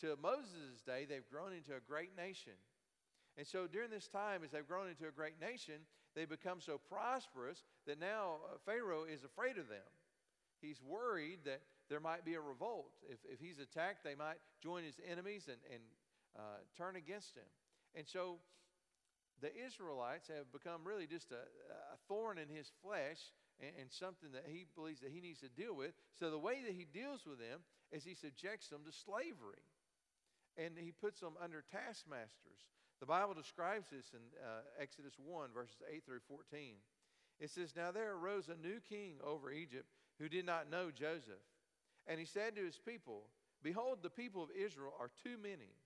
to 0.03 0.15
Moses' 0.23 0.85
day, 0.87 1.07
they've 1.09 1.29
grown 1.33 1.53
into 1.53 1.75
a 1.75 1.81
great 1.81 2.15
nation. 2.17 2.55
And 3.37 3.47
so 3.47 3.67
during 3.67 3.91
this 3.91 4.09
time, 4.09 4.43
as 4.45 4.51
they've 4.51 4.67
grown 4.67 4.89
into 4.89 5.07
a 5.07 5.11
great 5.11 5.41
nation, 5.41 5.75
they 6.15 6.25
become 6.25 6.61
so 6.61 6.79
prosperous 6.79 7.63
that 7.87 8.01
now 8.01 8.37
uh, 8.45 8.57
Pharaoh 8.65 9.05
is 9.05 9.25
afraid 9.25 9.59
of 9.59 9.69
them. 9.69 9.91
He's 10.63 10.81
worried 10.83 11.41
that 11.45 11.61
there 11.91 12.01
might 12.01 12.25
be 12.25 12.35
a 12.35 12.41
revolt. 12.41 12.93
If, 13.09 13.19
if 13.31 13.39
he's 13.39 13.59
attacked, 13.59 14.03
they 14.03 14.15
might 14.15 14.39
join 14.63 14.85
his 14.85 14.99
enemies 15.07 15.49
and, 15.49 15.59
and 15.73 15.83
uh, 16.35 16.59
turn 16.77 16.97
against 16.97 17.37
him. 17.37 17.45
And 17.95 18.09
so 18.09 18.39
the 19.43 19.53
Israelites 19.55 20.29
have 20.29 20.51
become 20.51 20.81
really 20.85 21.07
just 21.07 21.31
a, 21.31 21.45
a 21.93 21.99
thorn 22.09 22.39
in 22.39 22.49
his 22.49 22.73
flesh 22.83 23.21
and, 23.61 23.71
and 23.79 23.93
something 23.93 24.33
that 24.33 24.45
he 24.49 24.65
believes 24.75 25.01
that 25.01 25.11
he 25.13 25.21
needs 25.21 25.41
to 25.41 25.49
deal 25.49 25.77
with. 25.77 25.93
So 26.19 26.31
the 26.31 26.39
way 26.39 26.63
that 26.65 26.73
he 26.73 26.87
deals 26.91 27.27
with 27.27 27.39
them 27.39 27.61
is 27.93 28.03
he 28.03 28.15
subjects 28.15 28.69
them 28.69 28.81
to 28.87 28.93
slavery. 28.93 29.69
and 30.57 30.73
he 30.79 30.91
puts 30.91 31.21
them 31.21 31.35
under 31.43 31.63
taskmasters. 31.71 32.65
The 33.01 33.07
Bible 33.07 33.35
describes 33.35 33.89
this 33.91 34.13
in 34.13 34.21
uh, 34.41 34.63
Exodus 34.81 35.15
1, 35.23 35.51
verses 35.53 35.77
8 35.93 36.05
through 36.05 36.21
14. 36.29 36.77
It 37.39 37.51
says, 37.51 37.75
Now 37.77 37.93
there 37.93 38.15
arose 38.15 38.49
a 38.49 38.67
new 38.67 38.81
king 38.89 39.17
over 39.23 39.53
Egypt 39.53 39.87
who 40.19 40.29
did 40.29 40.47
not 40.47 40.71
know 40.71 40.91
Joseph. 40.91 41.45
And 42.07 42.19
he 42.19 42.25
said 42.25 42.57
to 42.57 42.65
his 42.65 42.79
people, 42.79 43.25
Behold, 43.63 43.99
the 44.03 44.11
people 44.11 44.43
of 44.43 44.49
Israel 44.51 44.95
are 44.99 45.11
too 45.23 45.37
many 45.43 45.77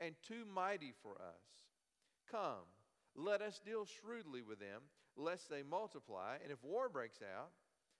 and 0.00 0.14
too 0.26 0.44
mighty 0.54 0.92
for 1.02 1.12
us. 1.12 1.48
Come, 2.30 2.66
let 3.16 3.42
us 3.42 3.60
deal 3.64 3.84
shrewdly 3.84 4.42
with 4.42 4.60
them, 4.60 4.82
lest 5.16 5.50
they 5.50 5.62
multiply, 5.62 6.36
and 6.42 6.52
if 6.52 6.62
war 6.62 6.88
breaks 6.88 7.20
out, 7.22 7.50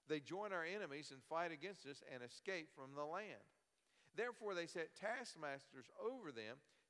they 0.08 0.20
join 0.20 0.52
our 0.52 0.64
enemies 0.64 1.10
and 1.12 1.22
fight 1.28 1.52
against 1.52 1.86
us 1.86 2.02
and 2.12 2.22
escape 2.22 2.68
from 2.74 2.94
the 2.94 3.04
land. 3.04 3.42
Therefore, 4.16 4.54
they 4.54 4.66
set 4.66 4.96
taskmasters 4.96 5.86
over 6.00 6.32
them 6.32 6.56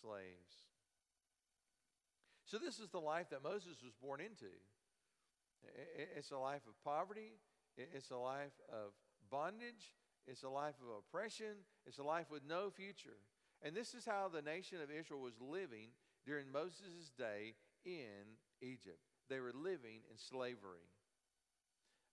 slaves. 0.00 0.68
So, 2.44 2.58
this 2.58 2.78
is 2.78 2.88
the 2.90 3.00
life 3.00 3.30
that 3.30 3.42
Moses 3.42 3.78
was 3.82 3.94
born 4.02 4.20
into. 4.20 4.50
It's 6.16 6.30
a 6.30 6.38
life 6.38 6.62
of 6.66 6.74
poverty, 6.84 7.38
it's 7.76 8.10
a 8.10 8.16
life 8.16 8.58
of 8.72 8.92
bondage, 9.30 9.94
it's 10.26 10.42
a 10.42 10.48
life 10.48 10.74
of 10.82 10.98
oppression, 10.98 11.62
it's 11.86 11.98
a 11.98 12.02
life 12.02 12.26
with 12.30 12.42
no 12.48 12.70
future. 12.70 13.20
And 13.62 13.76
this 13.76 13.94
is 13.94 14.04
how 14.04 14.28
the 14.32 14.42
nation 14.42 14.78
of 14.82 14.90
Israel 14.90 15.20
was 15.20 15.34
living 15.40 15.90
during 16.26 16.50
Moses' 16.50 17.12
day 17.16 17.54
in 17.84 18.38
Egypt. 18.62 19.00
They 19.28 19.38
were 19.38 19.52
living 19.54 20.00
in 20.10 20.16
slavery. 20.16 20.88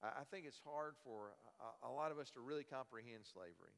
I 0.04 0.24
think 0.30 0.46
it's 0.46 0.62
hard 0.64 0.94
for 1.04 1.34
a 1.84 1.90
lot 1.90 2.12
of 2.12 2.20
us 2.20 2.30
to 2.32 2.42
really 2.42 2.64
comprehend 2.64 3.26
slavery. 3.26 3.74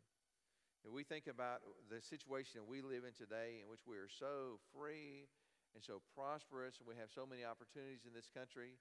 And 0.86 0.96
we 0.96 1.04
think 1.04 1.28
about 1.28 1.60
the 1.92 2.00
situation 2.00 2.64
that 2.64 2.68
we 2.68 2.80
live 2.80 3.04
in 3.04 3.12
today, 3.12 3.60
in 3.60 3.68
which 3.68 3.84
we 3.84 4.00
are 4.00 4.08
so 4.08 4.64
free 4.72 5.28
and 5.76 5.84
so 5.84 6.00
prosperous, 6.16 6.80
and 6.80 6.88
we 6.88 6.96
have 6.96 7.12
so 7.12 7.28
many 7.28 7.44
opportunities 7.44 8.08
in 8.08 8.16
this 8.16 8.32
country. 8.32 8.80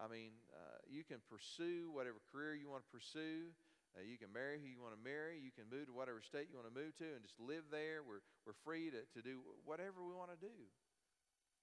I 0.00 0.08
mean, 0.10 0.34
uh, 0.50 0.82
you 0.88 1.04
can 1.04 1.22
pursue 1.30 1.92
whatever 1.92 2.18
career 2.32 2.56
you 2.56 2.66
want 2.66 2.82
to 2.82 2.90
pursue. 2.90 3.52
Uh, 3.94 4.02
you 4.02 4.18
can 4.18 4.32
marry 4.34 4.58
who 4.58 4.66
you 4.66 4.82
want 4.82 4.96
to 4.96 5.02
marry. 5.04 5.38
You 5.38 5.54
can 5.54 5.70
move 5.70 5.86
to 5.86 5.94
whatever 5.94 6.18
state 6.18 6.50
you 6.50 6.58
want 6.58 6.66
to 6.66 6.74
move 6.74 6.98
to 6.98 7.06
and 7.14 7.22
just 7.22 7.38
live 7.38 7.70
there. 7.70 8.02
We're, 8.02 8.24
we're 8.42 8.58
free 8.66 8.90
to, 8.90 9.06
to 9.06 9.20
do 9.22 9.38
whatever 9.62 10.02
we 10.02 10.16
want 10.16 10.34
to 10.34 10.40
do. 10.40 10.58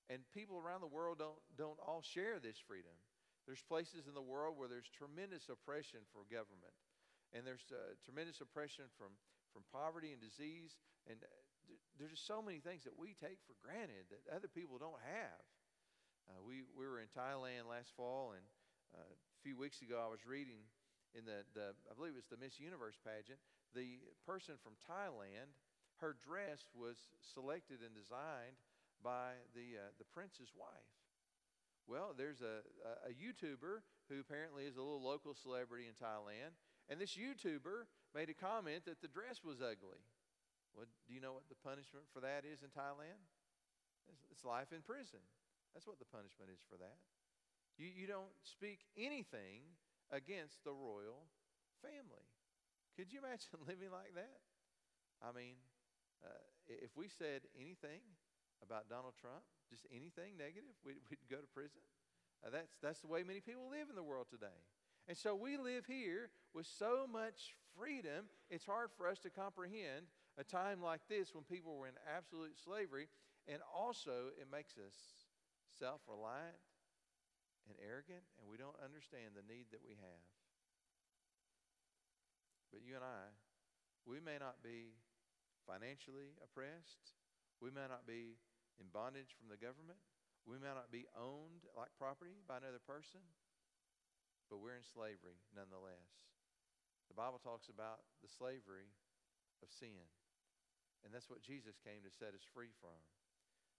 And 0.07 0.23
people 0.31 0.55
around 0.55 0.79
the 0.79 0.91
world 0.91 1.19
don't, 1.19 1.39
don't 1.59 1.79
all 1.83 1.99
share 1.99 2.39
this 2.39 2.55
freedom. 2.55 2.95
There's 3.43 3.63
places 3.65 4.07
in 4.07 4.15
the 4.15 4.23
world 4.23 4.55
where 4.55 4.71
there's 4.71 4.87
tremendous 4.87 5.49
oppression 5.51 6.07
for 6.13 6.23
government, 6.29 6.77
and 7.33 7.43
there's 7.43 7.67
uh, 7.73 7.97
tremendous 8.05 8.39
oppression 8.39 8.85
from 8.95 9.17
from 9.51 9.67
poverty 9.71 10.11
and 10.11 10.19
disease. 10.19 10.79
And 11.05 11.19
uh, 11.21 11.29
there's 11.99 12.15
just 12.15 12.27
so 12.27 12.41
many 12.41 12.59
things 12.59 12.83
that 12.83 12.97
we 12.97 13.13
take 13.15 13.39
for 13.45 13.55
granted 13.59 14.09
that 14.09 14.23
other 14.31 14.49
people 14.49 14.79
don't 14.79 14.99
have. 15.03 15.43
Uh, 16.29 16.39
we, 16.41 16.63
we 16.73 16.87
were 16.87 16.99
in 16.99 17.11
Thailand 17.11 17.67
last 17.67 17.91
fall, 17.95 18.33
and 18.33 18.45
uh, 18.95 19.03
a 19.03 19.39
few 19.43 19.57
weeks 19.57 19.81
ago 19.81 19.99
I 19.99 20.07
was 20.07 20.23
reading 20.23 20.63
in 21.13 21.27
the, 21.27 21.43
the, 21.53 21.75
I 21.89 21.93
believe 21.93 22.15
it 22.15 22.23
was 22.23 22.31
the 22.31 22.39
Miss 22.39 22.59
Universe 22.59 22.95
pageant, 23.03 23.39
the 23.75 23.99
person 24.23 24.55
from 24.61 24.79
Thailand, 24.79 25.51
her 25.99 26.15
dress 26.15 26.65
was 26.73 26.97
selected 27.19 27.83
and 27.83 27.93
designed 27.93 28.57
by 29.03 29.37
the, 29.53 29.81
uh, 29.81 29.91
the 29.99 30.07
prince's 30.07 30.55
wife. 30.55 30.95
Well, 31.87 32.13
there's 32.15 32.41
a, 32.41 32.63
a, 32.85 33.11
a 33.11 33.13
YouTuber 33.13 33.83
who 34.07 34.21
apparently 34.21 34.65
is 34.65 34.77
a 34.77 34.83
little 34.85 35.03
local 35.03 35.33
celebrity 35.33 35.89
in 35.89 35.97
Thailand, 35.97 36.55
and 36.87 37.01
this 37.01 37.17
YouTuber 37.17 37.89
made 38.15 38.29
a 38.29 38.37
comment 38.37 38.85
that 38.85 39.01
the 39.01 39.11
dress 39.11 39.43
was 39.43 39.63
ugly. 39.63 40.03
Well, 40.75 40.87
do 41.07 41.11
you 41.11 41.19
know 41.19 41.35
what 41.35 41.47
the 41.51 41.59
punishment 41.59 42.07
for 42.11 42.23
that 42.23 42.47
is 42.47 42.63
in 42.63 42.71
Thailand? 42.71 43.19
It's, 44.07 44.23
it's 44.31 44.43
life 44.43 44.71
in 44.71 44.83
prison. 44.83 45.23
That's 45.75 45.87
what 45.87 45.99
the 45.99 46.07
punishment 46.07 46.51
is 46.51 46.63
for 46.63 46.75
that. 46.79 46.99
You, 47.79 47.87
you 47.87 48.07
don't 48.07 48.31
speak 48.43 48.83
anything 48.95 49.75
against 50.11 50.63
the 50.63 50.75
royal 50.75 51.31
family. 51.79 52.27
Could 52.95 53.11
you 53.11 53.23
imagine 53.23 53.47
living 53.67 53.91
like 53.91 54.15
that? 54.15 54.43
I 55.23 55.31
mean, 55.31 55.59
uh, 56.23 56.43
if 56.67 56.95
we 56.95 57.07
said 57.07 57.47
anything 57.55 58.03
about 58.59 58.91
Donald 58.91 59.15
Trump, 59.19 59.43
just 59.71 59.87
anything 59.89 60.35
negative, 60.37 60.75
we'd, 60.83 60.99
we'd 61.09 61.23
go 61.31 61.39
to 61.39 61.49
prison. 61.51 61.81
Uh, 62.43 62.51
that's, 62.51 62.75
that's 62.83 62.99
the 62.99 63.07
way 63.07 63.23
many 63.23 63.39
people 63.39 63.69
live 63.71 63.87
in 63.89 63.95
the 63.95 64.05
world 64.05 64.27
today. 64.29 64.59
And 65.07 65.17
so 65.17 65.33
we 65.33 65.57
live 65.57 65.85
here 65.85 66.29
with 66.53 66.67
so 66.67 67.07
much 67.09 67.57
freedom, 67.77 68.27
it's 68.49 68.65
hard 68.65 68.89
for 68.95 69.07
us 69.07 69.19
to 69.25 69.29
comprehend 69.29 70.09
a 70.37 70.43
time 70.43 70.81
like 70.81 71.01
this 71.09 71.33
when 71.33 71.43
people 71.43 71.77
were 71.77 71.87
in 71.87 71.99
absolute 72.05 72.57
slavery. 72.57 73.07
And 73.47 73.59
also, 73.73 74.29
it 74.37 74.47
makes 74.51 74.77
us 74.77 74.93
self 75.67 76.01
reliant 76.05 76.59
and 77.65 77.77
arrogant, 77.81 78.21
and 78.37 78.45
we 78.45 78.57
don't 78.57 78.77
understand 78.79 79.33
the 79.33 79.45
need 79.45 79.69
that 79.73 79.81
we 79.81 79.97
have. 79.97 80.25
But 82.69 82.85
you 82.85 82.95
and 82.95 83.03
I, 83.03 83.33
we 84.05 84.21
may 84.21 84.37
not 84.37 84.61
be 84.61 84.95
financially 85.65 86.37
oppressed, 86.41 87.17
we 87.59 87.73
may 87.73 87.89
not 87.89 88.05
be 88.05 88.37
in 88.79 88.87
bondage 88.93 89.33
from 89.35 89.49
the 89.49 89.59
government, 89.59 89.99
we 90.45 90.61
may 90.61 90.73
not 90.73 90.93
be 90.93 91.09
owned 91.17 91.65
like 91.77 91.93
property 91.97 92.41
by 92.45 92.61
another 92.61 92.81
person 92.81 93.21
but 94.51 94.59
we're 94.59 94.75
in 94.75 94.83
slavery 94.83 95.39
nonetheless. 95.55 96.11
The 97.11 97.19
Bible 97.19 97.43
talks 97.43 97.67
about 97.67 97.99
the 98.23 98.31
slavery 98.31 98.87
of 99.59 99.67
sin. 99.67 99.99
And 101.03 101.11
that's 101.11 101.27
what 101.27 101.43
Jesus 101.43 101.75
came 101.83 101.99
to 102.07 102.15
set 102.15 102.31
us 102.31 102.47
free 102.55 102.71
from. 102.79 102.95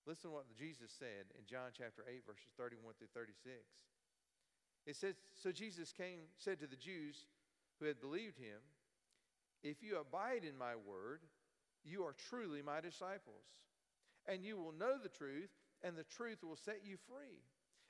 Listen 0.05 0.29
to 0.29 0.37
what 0.37 0.53
Jesus 0.53 0.93
said 0.93 1.33
in 1.33 1.49
John 1.49 1.73
chapter 1.73 2.05
8, 2.05 2.29
verses 2.29 2.53
31 2.61 2.93
through 3.01 3.09
36. 3.17 3.57
It 4.85 5.01
says, 5.01 5.17
So 5.33 5.49
Jesus 5.49 5.97
came, 5.97 6.29
said 6.37 6.61
to 6.61 6.69
the 6.69 6.77
Jews 6.77 7.25
who 7.81 7.89
had 7.89 8.05
believed 8.05 8.37
him, 8.37 8.61
If 9.65 9.81
you 9.81 9.97
abide 9.97 10.45
in 10.45 10.59
my 10.61 10.77
word, 10.77 11.25
you 11.89 12.05
are 12.05 12.13
truly 12.29 12.61
my 12.61 12.85
disciples, 12.85 13.49
and 14.29 14.45
you 14.45 14.61
will 14.61 14.77
know 14.77 15.01
the 15.01 15.09
truth, 15.09 15.49
and 15.81 15.97
the 15.97 16.05
truth 16.05 16.45
will 16.45 16.61
set 16.61 16.85
you 16.85 17.01
free. 17.09 17.41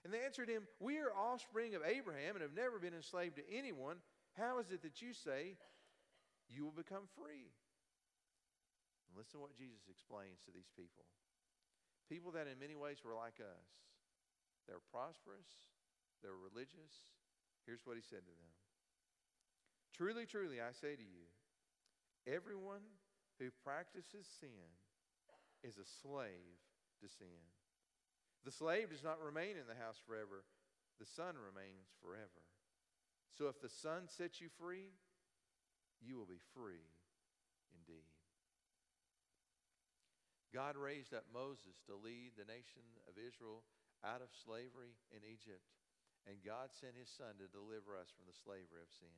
And 0.04 0.14
they 0.14 0.22
answered 0.22 0.48
him, 0.48 0.70
We 0.78 0.98
are 1.02 1.10
offspring 1.10 1.74
of 1.74 1.82
Abraham 1.82 2.38
and 2.38 2.46
have 2.46 2.54
never 2.54 2.78
been 2.78 2.94
enslaved 2.94 3.42
to 3.42 3.42
anyone. 3.50 3.98
How 4.38 4.58
is 4.58 4.70
it 4.72 4.82
that 4.82 5.02
you 5.02 5.12
say 5.12 5.60
you 6.48 6.64
will 6.64 6.76
become 6.76 7.04
free? 7.12 7.52
And 9.08 9.12
listen 9.16 9.40
to 9.40 9.44
what 9.44 9.56
Jesus 9.56 9.88
explains 9.92 10.40
to 10.44 10.52
these 10.52 10.72
people. 10.72 11.04
People 12.08 12.32
that 12.32 12.48
in 12.48 12.56
many 12.56 12.76
ways 12.76 13.04
were 13.04 13.16
like 13.16 13.40
us. 13.40 13.68
They're 14.64 14.84
prosperous, 14.92 15.68
they're 16.22 16.38
religious. 16.38 17.12
Here's 17.66 17.84
what 17.84 17.96
he 17.96 18.02
said 18.02 18.24
to 18.24 18.34
them 18.34 18.52
Truly, 19.92 20.24
truly, 20.24 20.60
I 20.60 20.72
say 20.72 20.96
to 20.96 21.02
you, 21.02 21.28
everyone 22.26 22.86
who 23.38 23.50
practices 23.62 24.26
sin 24.40 24.78
is 25.62 25.78
a 25.78 25.86
slave 26.02 26.62
to 27.00 27.08
sin. 27.08 27.42
The 28.44 28.54
slave 28.54 28.90
does 28.90 29.04
not 29.04 29.22
remain 29.22 29.54
in 29.58 29.68
the 29.68 29.78
house 29.78 30.00
forever, 30.02 30.44
the 30.98 31.06
son 31.06 31.34
remains 31.38 31.90
forever. 32.00 32.42
So 33.32 33.48
if 33.48 33.60
the 33.60 33.72
son 33.72 34.08
sets 34.08 34.40
you 34.40 34.48
free, 34.60 34.92
you 36.04 36.16
will 36.16 36.28
be 36.28 36.42
free 36.52 36.84
indeed. 37.72 38.10
God 40.52 40.76
raised 40.76 41.16
up 41.16 41.24
Moses 41.32 41.80
to 41.88 41.96
lead 41.96 42.36
the 42.36 42.44
nation 42.44 42.84
of 43.08 43.16
Israel 43.16 43.64
out 44.04 44.20
of 44.20 44.28
slavery 44.36 44.92
in 45.08 45.24
Egypt. 45.24 45.64
And 46.28 46.44
God 46.44 46.70
sent 46.70 46.94
his 46.94 47.10
son 47.10 47.40
to 47.40 47.50
deliver 47.50 47.96
us 47.96 48.12
from 48.12 48.28
the 48.28 48.36
slavery 48.36 48.84
of 48.84 48.92
sin. 48.92 49.16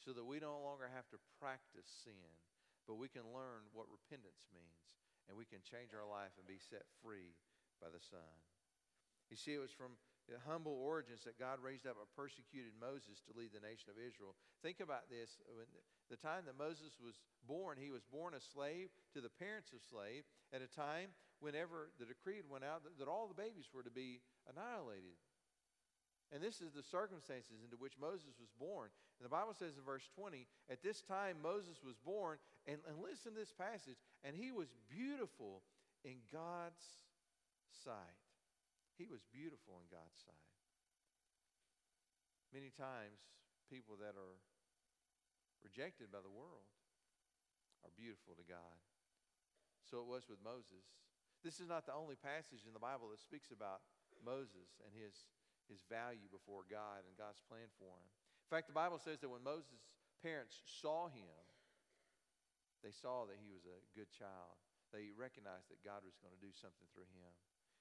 So 0.00 0.16
that 0.16 0.24
we 0.24 0.40
no 0.40 0.56
longer 0.64 0.88
have 0.88 1.06
to 1.12 1.20
practice 1.36 1.86
sin, 1.86 2.40
but 2.88 2.96
we 2.96 3.12
can 3.12 3.28
learn 3.36 3.68
what 3.76 3.92
repentance 3.92 4.48
means. 4.50 4.80
And 5.28 5.36
we 5.36 5.46
can 5.46 5.60
change 5.62 5.92
our 5.92 6.08
life 6.08 6.34
and 6.40 6.48
be 6.48 6.58
set 6.58 6.88
free 7.04 7.36
by 7.78 7.92
the 7.92 8.00
Son. 8.00 8.32
You 9.28 9.38
see, 9.38 9.54
it 9.54 9.62
was 9.62 9.70
from 9.70 9.94
humble 10.46 10.78
origins 10.78 11.26
that 11.26 11.40
God 11.40 11.58
raised 11.58 11.88
up 11.88 11.98
a 11.98 12.06
persecuted 12.14 12.76
Moses 12.78 13.18
to 13.26 13.34
lead 13.34 13.50
the 13.50 13.64
nation 13.64 13.90
of 13.90 13.98
Israel. 13.98 14.38
Think 14.62 14.78
about 14.78 15.10
this. 15.10 15.42
When 15.50 15.66
The 16.06 16.20
time 16.20 16.46
that 16.46 16.54
Moses 16.54 16.94
was 17.02 17.18
born, 17.48 17.80
he 17.80 17.90
was 17.90 18.06
born 18.06 18.38
a 18.38 18.42
slave 18.42 18.94
to 19.16 19.20
the 19.20 19.32
parents 19.32 19.74
of 19.74 19.82
slave 19.82 20.22
at 20.54 20.62
a 20.62 20.70
time 20.70 21.10
whenever 21.42 21.90
the 21.98 22.06
decree 22.06 22.44
went 22.46 22.62
out 22.62 22.84
that, 22.86 22.94
that 23.00 23.10
all 23.10 23.26
the 23.26 23.34
babies 23.34 23.72
were 23.74 23.82
to 23.82 23.90
be 23.90 24.20
annihilated. 24.46 25.18
And 26.30 26.38
this 26.38 26.62
is 26.62 26.70
the 26.70 26.86
circumstances 26.86 27.58
into 27.64 27.76
which 27.76 27.98
Moses 27.98 28.38
was 28.38 28.54
born. 28.54 28.94
And 29.18 29.26
the 29.26 29.34
Bible 29.34 29.54
says 29.58 29.74
in 29.74 29.82
verse 29.82 30.06
20, 30.14 30.46
at 30.70 30.82
this 30.82 31.02
time 31.02 31.42
Moses 31.42 31.82
was 31.82 31.98
born, 31.98 32.38
and, 32.70 32.78
and 32.86 33.02
listen 33.02 33.34
to 33.34 33.38
this 33.38 33.52
passage, 33.52 33.98
and 34.22 34.36
he 34.36 34.52
was 34.52 34.70
beautiful 34.86 35.62
in 36.04 36.22
God's 36.30 37.02
sight. 37.84 38.29
He 39.00 39.08
was 39.08 39.24
beautiful 39.32 39.80
in 39.80 39.88
God's 39.88 40.20
sight. 40.20 40.52
Many 42.52 42.68
times, 42.68 43.16
people 43.72 43.96
that 43.96 44.12
are 44.12 44.36
rejected 45.64 46.12
by 46.12 46.20
the 46.20 46.28
world, 46.28 46.68
are 47.80 47.96
beautiful 47.96 48.36
to 48.36 48.44
God. 48.44 48.76
So 49.88 50.04
it 50.04 50.08
was 50.12 50.28
with 50.28 50.44
Moses. 50.44 50.84
This 51.40 51.64
is 51.64 51.68
not 51.72 51.88
the 51.88 51.96
only 51.96 52.12
passage 52.12 52.68
in 52.68 52.76
the 52.76 52.82
Bible 52.82 53.08
that 53.08 53.24
speaks 53.24 53.48
about 53.48 53.80
Moses 54.20 54.68
and 54.84 54.92
his, 54.92 55.24
his 55.64 55.80
value 55.88 56.28
before 56.28 56.68
God 56.68 57.08
and 57.08 57.16
God's 57.16 57.40
plan 57.48 57.72
for 57.80 57.96
him. 57.96 58.04
In 58.12 58.50
fact, 58.52 58.68
the 58.68 58.76
Bible 58.76 59.00
says 59.00 59.24
that 59.24 59.32
when 59.32 59.40
Moses' 59.40 59.80
parents 60.20 60.60
saw 60.60 61.08
him, 61.08 61.40
they 62.84 62.92
saw 62.92 63.24
that 63.24 63.40
he 63.40 63.48
was 63.48 63.64
a 63.64 63.80
good 63.96 64.12
child. 64.12 64.60
They 64.92 65.08
recognized 65.16 65.72
that 65.72 65.80
God 65.80 66.04
was 66.04 66.20
going 66.20 66.36
to 66.36 66.44
do 66.44 66.52
something 66.52 66.84
through 66.92 67.08
him. 67.16 67.32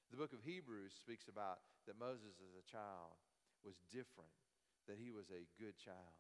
The 0.09 0.17
book 0.17 0.33
of 0.33 0.41
Hebrews 0.41 0.97
speaks 0.97 1.29
about 1.29 1.61
that 1.85 1.97
Moses 1.97 2.41
as 2.41 2.53
a 2.57 2.65
child 2.65 3.13
was 3.61 3.77
different, 3.93 4.33
that 4.89 4.97
he 4.97 5.13
was 5.13 5.29
a 5.29 5.45
good 5.61 5.77
child. 5.77 6.17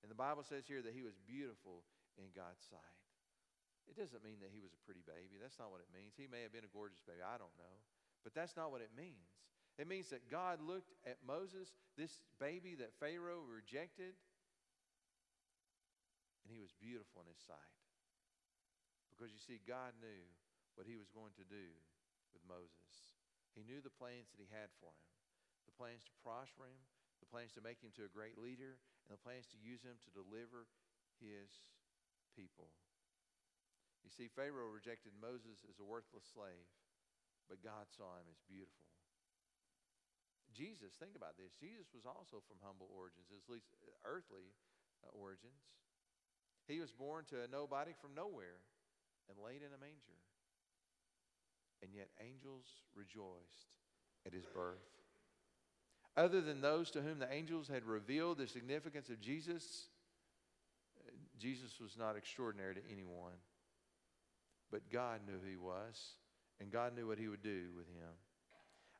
And 0.00 0.08
the 0.08 0.16
Bible 0.16 0.44
says 0.44 0.64
here 0.64 0.80
that 0.80 0.96
he 0.96 1.04
was 1.04 1.20
beautiful 1.28 1.84
in 2.16 2.32
God's 2.32 2.64
sight. 2.64 2.96
It 3.86 3.94
doesn't 3.94 4.24
mean 4.24 4.42
that 4.42 4.50
he 4.50 4.58
was 4.58 4.74
a 4.74 4.82
pretty 4.82 5.04
baby. 5.06 5.38
That's 5.38 5.60
not 5.60 5.70
what 5.70 5.84
it 5.84 5.92
means. 5.94 6.18
He 6.18 6.26
may 6.26 6.42
have 6.42 6.50
been 6.50 6.66
a 6.66 6.74
gorgeous 6.74 7.04
baby. 7.06 7.22
I 7.22 7.38
don't 7.38 7.54
know. 7.54 7.76
But 8.26 8.34
that's 8.34 8.58
not 8.58 8.74
what 8.74 8.82
it 8.82 8.90
means. 8.96 9.30
It 9.78 9.86
means 9.86 10.10
that 10.10 10.26
God 10.32 10.58
looked 10.58 10.96
at 11.04 11.20
Moses, 11.22 11.76
this 11.94 12.24
baby 12.40 12.74
that 12.80 12.96
Pharaoh 12.98 13.44
rejected, 13.44 14.16
and 16.42 16.48
he 16.48 16.58
was 16.58 16.72
beautiful 16.80 17.22
in 17.22 17.28
his 17.30 17.38
sight. 17.44 17.76
Because 19.12 19.30
you 19.30 19.38
see, 19.38 19.60
God 19.62 19.94
knew 20.00 20.24
what 20.74 20.88
he 20.88 20.96
was 20.96 21.12
going 21.12 21.36
to 21.38 21.46
do 21.46 21.66
with 22.34 22.42
Moses. 22.48 23.15
He 23.56 23.64
knew 23.64 23.80
the 23.80 23.94
plans 23.96 24.28
that 24.30 24.38
he 24.38 24.52
had 24.52 24.68
for 24.76 24.92
him 24.92 25.06
the 25.66 25.74
plans 25.74 26.06
to 26.06 26.14
prosper 26.22 26.70
him, 26.70 26.78
the 27.18 27.26
plans 27.26 27.50
to 27.58 27.64
make 27.64 27.82
him 27.82 27.90
to 27.98 28.06
a 28.06 28.14
great 28.14 28.38
leader, 28.38 28.78
and 29.02 29.10
the 29.10 29.18
plans 29.18 29.50
to 29.50 29.58
use 29.58 29.82
him 29.82 29.98
to 29.98 30.14
deliver 30.14 30.70
his 31.18 31.50
people. 32.38 32.70
You 34.06 34.14
see, 34.14 34.30
Pharaoh 34.30 34.70
rejected 34.70 35.10
Moses 35.18 35.66
as 35.66 35.82
a 35.82 35.88
worthless 35.88 36.22
slave, 36.30 36.70
but 37.50 37.66
God 37.66 37.90
saw 37.90 38.14
him 38.22 38.30
as 38.30 38.38
beautiful. 38.46 38.86
Jesus, 40.54 40.94
think 40.94 41.18
about 41.18 41.34
this. 41.34 41.52
Jesus 41.58 41.90
was 41.90 42.06
also 42.06 42.38
from 42.46 42.62
humble 42.62 42.86
origins, 42.94 43.28
at 43.34 43.50
least 43.50 43.74
earthly 44.06 44.54
uh, 45.02 45.10
origins. 45.10 45.66
He 46.70 46.78
was 46.78 46.94
born 46.94 47.26
to 47.34 47.42
a 47.42 47.50
nobody 47.50 47.92
from 47.98 48.14
nowhere 48.14 48.62
and 49.26 49.36
laid 49.42 49.66
in 49.66 49.74
a 49.74 49.80
manger. 49.82 50.22
And 51.82 51.90
yet 51.94 52.08
angels 52.20 52.64
rejoiced 52.94 53.74
at 54.26 54.32
his 54.32 54.46
birth 54.46 54.96
other 56.16 56.40
than 56.40 56.60
those 56.60 56.90
to 56.92 57.02
whom 57.02 57.18
the 57.18 57.32
angels 57.32 57.68
had 57.68 57.84
revealed 57.84 58.38
the 58.38 58.46
significance 58.46 59.10
of 59.10 59.20
Jesus, 59.20 59.88
uh, 61.06 61.10
Jesus 61.38 61.78
was 61.80 61.96
not 61.98 62.16
extraordinary 62.16 62.74
to 62.74 62.80
anyone. 62.90 63.36
But 64.70 64.90
God 64.90 65.20
knew 65.26 65.38
who 65.38 65.48
he 65.48 65.56
was, 65.56 66.14
and 66.58 66.72
God 66.72 66.96
knew 66.96 67.06
what 67.06 67.18
he 67.18 67.28
would 67.28 67.42
do 67.42 67.66
with 67.76 67.86
him. 67.88 68.12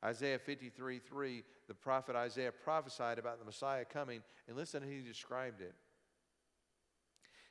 Isaiah 0.04 0.38
53 0.38 0.98
3, 0.98 1.42
the 1.68 1.74
prophet 1.74 2.14
Isaiah 2.14 2.52
prophesied 2.52 3.18
about 3.18 3.38
the 3.38 3.46
Messiah 3.46 3.84
coming, 3.84 4.22
and 4.46 4.56
listen 4.56 4.82
he 4.82 5.00
described 5.00 5.62
it. 5.62 5.74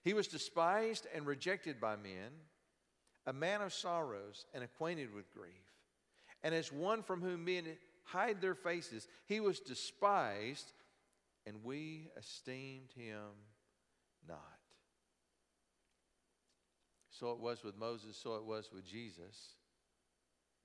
He 0.04 0.14
was 0.14 0.28
despised 0.28 1.08
and 1.14 1.26
rejected 1.26 1.82
by 1.82 1.96
men, 1.96 2.32
a 3.26 3.34
man 3.34 3.62
of 3.62 3.74
sorrows 3.74 4.46
and 4.54 4.64
acquainted 4.64 5.14
with 5.14 5.32
grief. 5.34 5.54
And 6.44 6.54
as 6.54 6.72
one 6.72 7.02
from 7.02 7.22
whom 7.22 7.46
men 7.46 7.66
hide 8.06 8.40
their 8.40 8.56
faces. 8.56 9.08
He 9.26 9.40
was 9.40 9.60
despised, 9.60 10.72
and 11.46 11.64
we 11.64 12.10
esteemed 12.18 12.92
him 12.96 13.32
not. 14.28 14.40
So 17.10 17.32
it 17.32 17.40
was 17.40 17.64
with 17.64 17.78
Moses, 17.78 18.18
so 18.18 18.36
it 18.36 18.44
was 18.44 18.70
with 18.74 18.86
Jesus. 18.86 19.56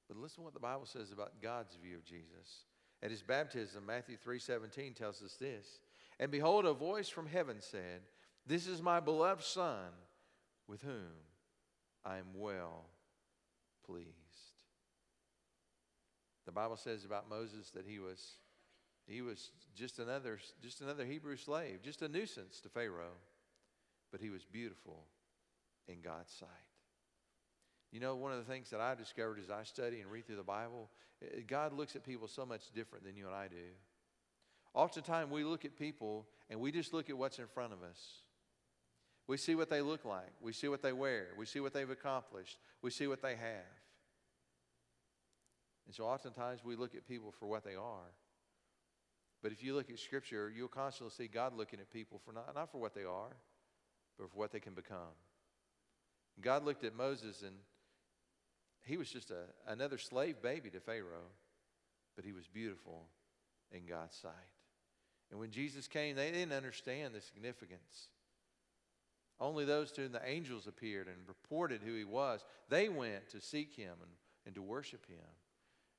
But 0.09 0.17
listen 0.17 0.39
to 0.39 0.43
what 0.43 0.55
the 0.55 0.61
Bible 0.61 0.87
says 0.87 1.13
about 1.13 1.41
God's 1.41 1.77
view 1.77 1.97
of 1.97 2.05
Jesus. 2.05 2.65
At 3.03 3.11
his 3.11 3.23
baptism, 3.23 3.87
Matthew 3.87 4.17
3:17 4.17 4.95
tells 4.95 5.23
us 5.23 5.37
this. 5.37 5.81
And 6.19 6.31
behold, 6.31 6.67
a 6.67 6.75
voice 6.75 7.09
from 7.09 7.27
heaven 7.27 7.61
said, 7.61 8.03
This 8.45 8.67
is 8.67 8.83
my 8.83 9.01
beloved 9.01 9.43
Son, 9.43 9.93
with 10.67 10.83
whom 10.83 11.13
I 12.05 12.19
am 12.19 12.27
well 12.35 12.87
pleased. 13.85 14.09
The 16.47 16.53
Bible 16.53 16.77
says 16.77 17.05
about 17.05 17.29
Moses 17.29 17.71
that 17.71 17.87
he 17.87 17.99
was, 17.99 18.37
he 19.07 19.23
was 19.23 19.51
just 19.75 19.99
another, 19.99 20.39
just 20.63 20.81
another 20.81 21.05
Hebrew 21.05 21.37
slave, 21.37 21.81
just 21.83 22.03
a 22.03 22.09
nuisance 22.09 22.61
to 22.61 22.69
Pharaoh, 22.69 23.19
but 24.11 24.21
he 24.21 24.31
was 24.31 24.45
beautiful 24.45 25.05
in 25.87 26.01
God's 26.01 26.33
sight. 26.33 26.49
You 27.93 28.01
know, 28.01 28.15
one 28.17 28.33
of 28.33 28.39
the 28.39 28.51
things 28.51 28.71
that 28.71 28.81
I 28.81 28.95
discovered 28.95 29.39
as 29.43 29.51
I 29.51 29.65
study 29.65 30.01
and 30.01 30.11
read 30.11 30.27
through 30.27 30.37
the 30.37 30.43
Bible, 30.43 30.91
God 31.47 31.73
looks 31.73 31.97
at 31.97 32.05
people 32.05 32.29
so 32.29 32.47
much 32.47 32.71
different 32.75 33.05
than 33.05 33.17
you 33.17 33.27
and 33.27 33.35
I 33.35 33.49
do. 33.49 33.57
Oftentimes, 34.75 35.31
we 35.31 35.43
look 35.43 35.65
at 35.65 35.77
people 35.77 36.27
and 36.49 36.61
we 36.61 36.71
just 36.71 36.93
look 36.93 37.11
at 37.11 37.19
what's 37.19 37.39
in 37.39 37.47
front 37.49 37.73
of 37.73 37.83
us. 37.83 37.99
We 39.31 39.37
see 39.37 39.55
what 39.55 39.71
they 39.71 39.81
look 39.81 40.05
like, 40.05 40.33
we 40.41 40.53
see 40.53 40.67
what 40.67 40.83
they 40.83 40.93
wear, 40.93 41.29
we 41.39 41.47
see 41.47 41.61
what 41.61 41.73
they've 41.73 41.89
accomplished, 41.89 42.59
we 42.83 42.91
see 42.91 43.07
what 43.07 43.23
they 43.23 43.37
have. 43.37 43.77
And 45.87 45.95
so 45.95 46.05
oftentimes 46.05 46.65
we 46.65 46.75
look 46.75 46.97
at 46.97 47.07
people 47.07 47.33
for 47.39 47.47
what 47.47 47.63
they 47.63 47.77
are. 47.77 48.11
But 49.41 49.53
if 49.53 49.63
you 49.63 49.77
look 49.77 49.89
at 49.89 50.01
Scripture, 50.01 50.53
you'll 50.53 50.67
constantly 50.67 51.15
see 51.15 51.29
God 51.29 51.57
looking 51.57 51.79
at 51.79 51.93
people 51.93 52.21
for 52.25 52.33
not, 52.33 52.53
not 52.57 52.73
for 52.73 52.79
what 52.79 52.93
they 52.93 53.05
are, 53.05 53.37
but 54.19 54.29
for 54.33 54.37
what 54.37 54.51
they 54.51 54.59
can 54.59 54.75
become. 54.75 55.15
God 56.41 56.65
looked 56.65 56.83
at 56.83 56.97
Moses 56.97 57.43
and 57.43 57.55
he 58.85 58.97
was 58.97 59.09
just 59.09 59.31
a, 59.31 59.45
another 59.69 59.99
slave 59.99 60.43
baby 60.43 60.71
to 60.71 60.81
Pharaoh, 60.81 61.31
but 62.17 62.25
he 62.25 62.33
was 62.33 62.49
beautiful 62.49 63.05
in 63.71 63.87
God's 63.87 64.17
sight. 64.17 64.33
And 65.31 65.39
when 65.39 65.53
Jesus 65.53 65.87
came, 65.87 66.17
they 66.17 66.33
didn't 66.33 66.53
understand 66.53 67.15
the 67.15 67.21
significance. 67.21 68.09
Only 69.41 69.65
those 69.65 69.91
to 69.93 70.03
whom 70.03 70.13
the 70.13 70.29
angels 70.29 70.67
appeared 70.67 71.07
and 71.09 71.17
reported 71.27 71.81
who 71.83 71.95
he 71.95 72.05
was, 72.05 72.45
they 72.69 72.89
went 72.89 73.31
to 73.31 73.41
seek 73.41 73.75
him 73.75 73.95
and, 74.03 74.11
and 74.45 74.55
to 74.55 74.63
worship 74.63 75.07
him. 75.07 75.19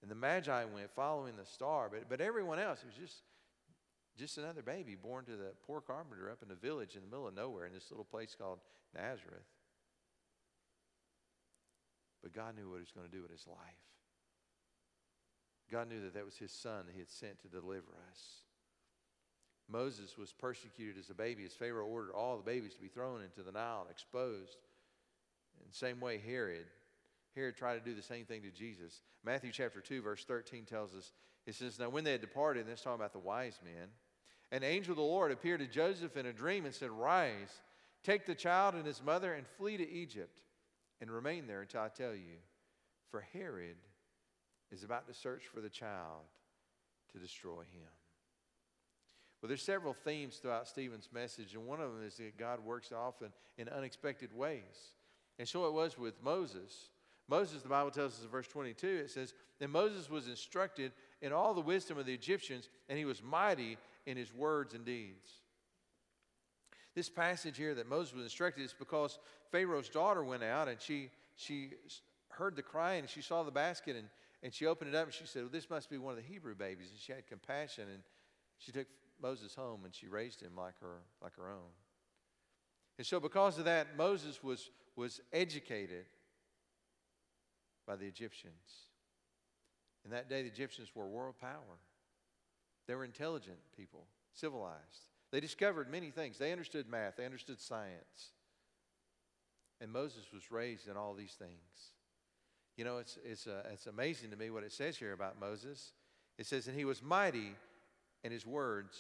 And 0.02 0.12
the 0.12 0.16
Magi 0.16 0.64
went 0.66 0.92
following 0.96 1.36
the 1.36 1.46
star, 1.46 1.90
but, 1.92 2.08
but 2.08 2.22
everyone 2.22 2.60
else, 2.60 2.80
it 2.84 2.88
was 2.88 2.96
just, 2.96 3.24
just 4.18 4.38
another 4.38 4.62
baby 4.62 4.96
born 4.96 5.26
to 5.26 5.32
the 5.38 5.54
poor 5.66 5.82
carpenter 5.82 6.30
up 6.30 6.44
in 6.44 6.52
a 6.52 6.56
village 6.56 6.96
in 6.96 7.02
the 7.02 7.08
middle 7.08 7.28
of 7.28 7.36
nowhere 7.36 7.66
in 7.66 7.74
this 7.74 7.90
little 7.90 8.06
place 8.06 8.36
called 8.40 8.60
Nazareth. 8.96 9.48
But 12.22 12.34
God 12.34 12.56
knew 12.56 12.70
what 12.70 12.76
he 12.76 12.82
was 12.82 12.92
going 12.92 13.10
to 13.10 13.16
do 13.16 13.24
with 13.24 13.32
his 13.32 13.48
life. 13.48 13.58
God 15.72 15.90
knew 15.90 16.02
that 16.02 16.14
that 16.14 16.26
was 16.26 16.38
his 16.38 16.52
son 16.52 16.86
that 16.86 16.94
he 16.94 17.00
had 17.00 17.10
sent 17.10 17.42
to 17.42 17.48
deliver 17.48 17.94
us. 18.12 18.22
Moses 19.72 20.18
was 20.18 20.34
persecuted 20.34 20.98
as 20.98 21.10
a 21.10 21.16
baby 21.16 21.46
as 21.46 21.54
Pharaoh 21.54 21.86
ordered 21.86 22.12
all 22.12 22.38
the 22.38 22.44
babies 22.44 22.74
to 22.74 22.82
be 22.82 22.88
thrown 22.88 23.22
into 23.22 23.42
the 23.42 23.52
Nile 23.52 23.82
and 23.82 23.92
exposed. 23.92 24.58
In 25.60 25.68
the 25.70 25.78
same 25.78 26.00
way, 26.00 26.18
Herod 26.18 26.66
Herod 27.36 27.56
tried 27.56 27.76
to 27.76 27.90
do 27.90 27.96
the 27.96 28.02
same 28.02 28.26
thing 28.26 28.42
to 28.42 28.52
Jesus. 28.52 29.02
Matthew 29.24 29.52
chapter 29.52 29.80
2, 29.80 30.02
verse 30.02 30.26
13 30.26 30.66
tells 30.66 30.94
us, 30.94 31.14
it 31.46 31.56
says, 31.56 31.80
Now 31.80 31.90
when 31.90 32.04
they 32.04 32.12
had 32.12 32.22
departed, 32.22 32.62
and 32.62 32.70
this 32.70 32.82
talking 32.82 33.00
about 33.00 33.14
the 33.14 33.20
wise 33.20 33.60
men, 33.64 33.88
an 34.52 34.64
angel 34.64 34.92
of 34.92 34.98
the 34.98 35.04
Lord 35.04 35.32
appeared 35.32 35.62
to 35.62 35.68
Joseph 35.68 36.18
in 36.18 36.26
a 36.26 36.34
dream 36.34 36.66
and 36.66 36.74
said, 36.74 36.92
Rise, 36.92 37.62
take 38.04 38.26
the 38.26 38.36
child 38.36 38.76
and 38.76 38.86
his 38.86 39.02
mother 39.02 39.34
and 39.34 39.48
flee 39.48 39.78
to 39.78 39.90
Egypt 39.90 40.42
and 41.00 41.10
remain 41.10 41.48
there 41.48 41.62
until 41.62 41.82
I 41.82 41.88
tell 41.88 42.14
you. 42.14 42.40
For 43.10 43.22
Herod 43.34 43.78
is 44.72 44.84
about 44.84 45.08
to 45.08 45.14
search 45.14 45.44
for 45.54 45.62
the 45.62 45.70
child 45.70 46.24
to 47.14 47.20
destroy 47.20 47.62
him. 47.62 47.90
Well, 49.42 49.48
there's 49.48 49.64
several 49.64 49.94
themes 49.94 50.38
throughout 50.38 50.68
Stephen's 50.68 51.10
message, 51.12 51.56
and 51.56 51.66
one 51.66 51.82
of 51.82 51.94
them 51.94 52.06
is 52.06 52.18
that 52.18 52.38
God 52.38 52.64
works 52.64 52.92
often 52.92 53.30
in 53.58 53.70
unexpected 53.70 54.32
ways. 54.36 54.96
And 55.40 55.48
so 55.48 55.66
it 55.66 55.74
was 55.74 55.98
with 55.98 56.22
Moses. 56.24 56.90
Moses, 57.28 57.64
the 57.64 57.70
Bible 57.70 57.90
tells 57.90 58.14
us 58.14 58.24
in 58.24 58.30
verse 58.30 58.48
22, 58.48 58.88
it 58.88 59.10
says, 59.10 59.34
Then 59.60 59.72
Moses 59.72 60.10
was 60.10 60.28
instructed 60.28 60.92
in 61.22 61.34
all 61.34 61.54
the 61.56 61.62
wisdom 61.62 61.98
of 61.98 62.06
the 62.06 62.14
Egyptians, 62.14 62.70
and 62.88 63.00
he 63.00 63.06
was 63.06 63.24
mighty 63.24 63.78
in 64.06 64.16
his 64.16 64.34
words 64.34 64.76
and 64.76 64.86
deeds. 64.86 65.30
This 66.94 67.10
passage 67.10 67.58
here 67.58 67.74
that 67.76 67.90
Moses 67.90 68.14
was 68.14 68.24
instructed 68.24 68.64
is 68.64 68.76
because 68.78 69.18
Pharaoh's 69.52 69.90
daughter 69.90 70.24
went 70.24 70.44
out 70.44 70.68
and 70.68 70.80
she, 70.80 71.10
she 71.36 71.72
heard 72.30 72.56
the 72.56 72.62
crying 72.62 73.00
and 73.00 73.10
she 73.10 73.22
saw 73.22 73.44
the 73.44 73.52
basket 73.52 73.96
and, 73.96 74.08
and 74.44 74.54
she 74.54 74.66
opened 74.66 74.94
it 74.94 74.98
up 74.98 75.06
and 75.06 75.14
she 75.14 75.26
said, 75.26 75.44
well, 75.44 75.52
This 75.52 75.70
must 75.70 75.90
be 75.90 75.98
one 75.98 76.12
of 76.12 76.18
the 76.18 76.28
Hebrew 76.28 76.54
babies. 76.54 76.90
And 76.92 77.00
she 77.00 77.14
had 77.14 77.26
compassion 77.28 77.86
and 77.92 78.04
she 78.58 78.74
took 78.74 78.88
Moses 79.22 79.56
home 79.56 79.82
and 79.86 79.94
she 79.94 80.08
raised 80.08 80.42
him 80.42 80.52
like 80.58 80.80
her, 80.82 80.98
like 81.22 81.36
her 81.36 81.50
own. 81.50 81.72
And 82.98 83.06
so, 83.06 83.20
because 83.20 83.58
of 83.58 83.66
that, 83.66 83.98
Moses 83.98 84.44
was, 84.44 84.70
was 84.96 85.22
educated 85.34 86.06
by 87.88 87.96
the 87.96 88.06
Egyptians. 88.06 88.54
In 90.06 90.12
that 90.12 90.30
day, 90.30 90.42
the 90.42 90.50
Egyptians 90.50 90.90
were 90.94 91.08
world 91.08 91.36
power. 91.40 91.80
They 92.88 92.96
were 92.96 93.06
intelligent 93.06 93.58
people, 93.76 94.06
civilized. 94.34 95.08
They 95.32 95.40
discovered 95.40 95.90
many 95.90 96.12
things. 96.12 96.38
They 96.38 96.52
understood 96.52 96.90
math, 96.90 97.18
they 97.18 97.26
understood 97.26 97.60
science. 97.60 98.34
And 99.80 99.92
Moses 99.92 100.26
was 100.32 100.52
raised 100.52 100.88
in 100.88 100.96
all 100.96 101.16
these 101.16 101.34
things. 101.34 101.94
You 102.78 102.86
know, 102.86 103.00
it's, 103.00 103.18
it's, 103.26 103.48
uh, 103.48 103.64
it's 103.72 103.88
amazing 103.88 104.30
to 104.30 104.38
me 104.38 104.50
what 104.50 104.64
it 104.64 104.72
says 104.72 104.98
here 104.98 105.14
about 105.14 105.40
Moses. 105.40 105.94
It 106.38 106.46
says, 106.46 106.68
And 106.68 106.78
he 106.78 106.86
was 106.86 107.02
mighty 107.02 107.56
in 108.24 108.32
his 108.32 108.46
words 108.46 108.98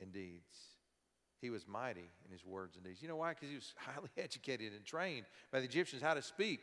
and 0.00 0.12
deeds. 0.12 0.56
He 1.40 1.50
was 1.50 1.66
mighty 1.66 2.08
in 2.24 2.32
his 2.32 2.44
words 2.44 2.76
and 2.76 2.84
deeds. 2.84 3.02
You 3.02 3.08
know 3.08 3.16
why? 3.16 3.30
Because 3.34 3.48
he 3.48 3.54
was 3.54 3.74
highly 3.76 4.10
educated 4.16 4.72
and 4.72 4.84
trained 4.84 5.26
by 5.52 5.60
the 5.60 5.66
Egyptians 5.66 6.02
how 6.02 6.14
to 6.14 6.22
speak. 6.22 6.60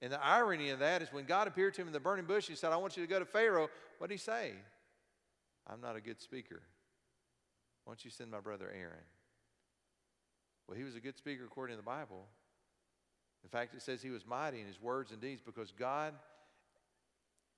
And 0.00 0.12
the 0.12 0.24
irony 0.24 0.70
of 0.70 0.80
that 0.80 1.02
is 1.02 1.12
when 1.12 1.24
God 1.24 1.46
appeared 1.46 1.74
to 1.74 1.80
him 1.80 1.86
in 1.86 1.92
the 1.92 2.00
burning 2.00 2.24
bush, 2.24 2.48
he 2.48 2.56
said, 2.56 2.72
I 2.72 2.76
want 2.76 2.96
you 2.96 3.04
to 3.04 3.08
go 3.08 3.18
to 3.18 3.24
Pharaoh. 3.24 3.68
What 3.98 4.08
did 4.08 4.14
he 4.14 4.18
say? 4.18 4.52
I'm 5.66 5.80
not 5.80 5.96
a 5.96 6.00
good 6.00 6.20
speaker. 6.20 6.60
Why 7.84 7.92
don't 7.92 8.04
you 8.04 8.10
send 8.10 8.30
my 8.30 8.40
brother 8.40 8.72
Aaron? 8.74 9.04
Well, 10.66 10.76
he 10.76 10.84
was 10.84 10.96
a 10.96 11.00
good 11.00 11.16
speaker 11.16 11.44
according 11.44 11.74
to 11.74 11.82
the 11.82 11.86
Bible. 11.86 12.26
In 13.44 13.48
fact, 13.48 13.74
it 13.74 13.82
says 13.82 14.02
he 14.02 14.10
was 14.10 14.26
mighty 14.26 14.60
in 14.60 14.66
his 14.66 14.80
words 14.80 15.10
and 15.12 15.20
deeds 15.20 15.42
because 15.44 15.72
God, 15.72 16.14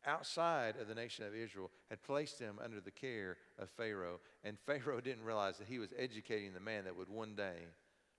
outside 0.06 0.76
of 0.80 0.88
the 0.88 0.94
nation 0.94 1.24
of 1.26 1.34
Israel, 1.34 1.70
had 1.90 2.02
placed 2.02 2.38
him 2.38 2.58
under 2.62 2.80
the 2.80 2.90
care 2.90 3.36
of 3.58 3.70
Pharaoh. 3.70 4.20
And 4.42 4.58
Pharaoh 4.58 5.00
didn't 5.04 5.24
realize 5.24 5.58
that 5.58 5.68
he 5.68 5.78
was 5.78 5.92
educating 5.98 6.52
the 6.52 6.60
man 6.60 6.84
that 6.84 6.96
would 6.96 7.08
one 7.08 7.34
day 7.34 7.66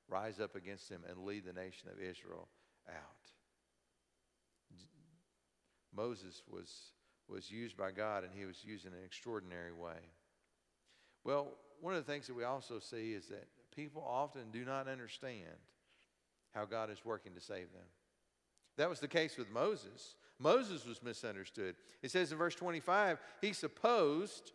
rise 0.07 0.39
up 0.39 0.55
against 0.55 0.89
him 0.89 1.01
and 1.09 1.25
lead 1.25 1.45
the 1.45 1.53
nation 1.53 1.89
of 1.89 1.99
Israel 1.99 2.47
out. 2.89 2.95
Moses 5.95 6.43
was, 6.49 6.91
was 7.27 7.49
used 7.49 7.77
by 7.77 7.91
God 7.91 8.23
and 8.23 8.33
he 8.35 8.45
was 8.45 8.63
used 8.63 8.85
in 8.85 8.93
an 8.93 9.03
extraordinary 9.05 9.71
way. 9.71 10.11
Well, 11.23 11.47
one 11.81 11.95
of 11.95 12.05
the 12.05 12.11
things 12.11 12.27
that 12.27 12.35
we 12.35 12.43
also 12.43 12.79
see 12.79 13.13
is 13.13 13.27
that 13.27 13.47
people 13.75 14.05
often 14.07 14.51
do 14.51 14.65
not 14.65 14.87
understand 14.87 15.57
how 16.53 16.65
God 16.65 16.89
is 16.89 17.03
working 17.03 17.33
to 17.33 17.41
save 17.41 17.71
them. 17.73 17.87
That 18.77 18.89
was 18.89 18.99
the 18.99 19.07
case 19.07 19.37
with 19.37 19.49
Moses. 19.51 20.15
Moses 20.39 20.85
was 20.85 21.01
misunderstood. 21.01 21.75
It 22.01 22.11
says 22.11 22.31
in 22.31 22.37
verse 22.37 22.55
25, 22.55 23.19
he 23.41 23.53
supposed 23.53 24.51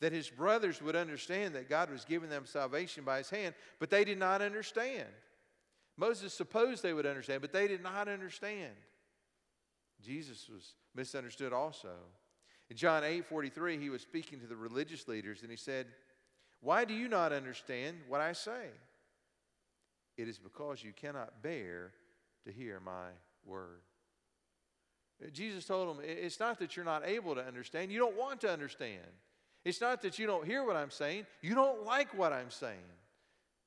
that 0.00 0.12
his 0.12 0.28
brothers 0.28 0.82
would 0.82 0.94
understand 0.94 1.54
that 1.54 1.68
God 1.68 1.90
was 1.90 2.04
giving 2.04 2.30
them 2.30 2.46
salvation 2.46 3.02
by 3.04 3.18
his 3.18 3.30
hand, 3.30 3.54
but 3.78 3.90
they 3.90 4.04
did 4.04 4.18
not 4.18 4.42
understand. 4.42 5.08
Moses 5.96 6.34
supposed 6.34 6.82
they 6.82 6.92
would 6.92 7.06
understand, 7.06 7.40
but 7.40 7.52
they 7.52 7.66
did 7.66 7.82
not 7.82 8.06
understand. 8.06 8.72
Jesus 10.02 10.48
was 10.52 10.74
misunderstood 10.94 11.52
also. 11.52 11.94
In 12.68 12.76
John 12.76 13.04
8 13.04 13.24
43, 13.24 13.78
he 13.78 13.90
was 13.90 14.02
speaking 14.02 14.40
to 14.40 14.46
the 14.46 14.56
religious 14.56 15.08
leaders 15.08 15.42
and 15.42 15.50
he 15.50 15.56
said, 15.56 15.86
Why 16.60 16.84
do 16.84 16.92
you 16.92 17.08
not 17.08 17.32
understand 17.32 17.96
what 18.08 18.20
I 18.20 18.32
say? 18.32 18.66
It 20.16 20.28
is 20.28 20.38
because 20.38 20.82
you 20.82 20.92
cannot 20.92 21.42
bear 21.42 21.92
to 22.44 22.52
hear 22.52 22.80
my 22.80 23.08
word. 23.44 23.80
Jesus 25.32 25.64
told 25.64 25.88
them, 25.88 26.04
It's 26.06 26.38
not 26.40 26.58
that 26.58 26.76
you're 26.76 26.84
not 26.84 27.06
able 27.06 27.34
to 27.34 27.44
understand, 27.44 27.90
you 27.90 27.98
don't 27.98 28.16
want 28.16 28.40
to 28.42 28.50
understand. 28.50 29.02
It's 29.64 29.80
not 29.80 30.02
that 30.02 30.18
you 30.18 30.26
don't 30.26 30.46
hear 30.46 30.64
what 30.64 30.76
I'm 30.76 30.90
saying, 30.90 31.26
you 31.42 31.54
don't 31.54 31.84
like 31.84 32.16
what 32.16 32.32
I'm 32.32 32.50
saying. 32.50 32.76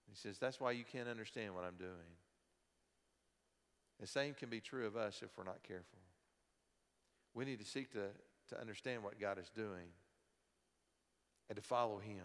He 0.09 0.15
says, 0.15 0.37
That's 0.37 0.59
why 0.59 0.71
you 0.71 0.83
can't 0.89 1.07
understand 1.07 1.55
what 1.55 1.63
I'm 1.63 1.75
doing. 1.75 1.91
The 3.99 4.07
same 4.07 4.33
can 4.33 4.49
be 4.49 4.61
true 4.61 4.87
of 4.87 4.95
us 4.95 5.21
if 5.23 5.29
we're 5.37 5.43
not 5.43 5.61
careful. 5.63 5.99
We 7.33 7.45
need 7.45 7.59
to 7.59 7.65
seek 7.65 7.91
to, 7.93 8.05
to 8.49 8.59
understand 8.59 9.03
what 9.03 9.19
God 9.19 9.37
is 9.37 9.49
doing 9.55 9.87
and 11.49 11.55
to 11.55 11.61
follow 11.61 11.99
Him. 11.99 12.23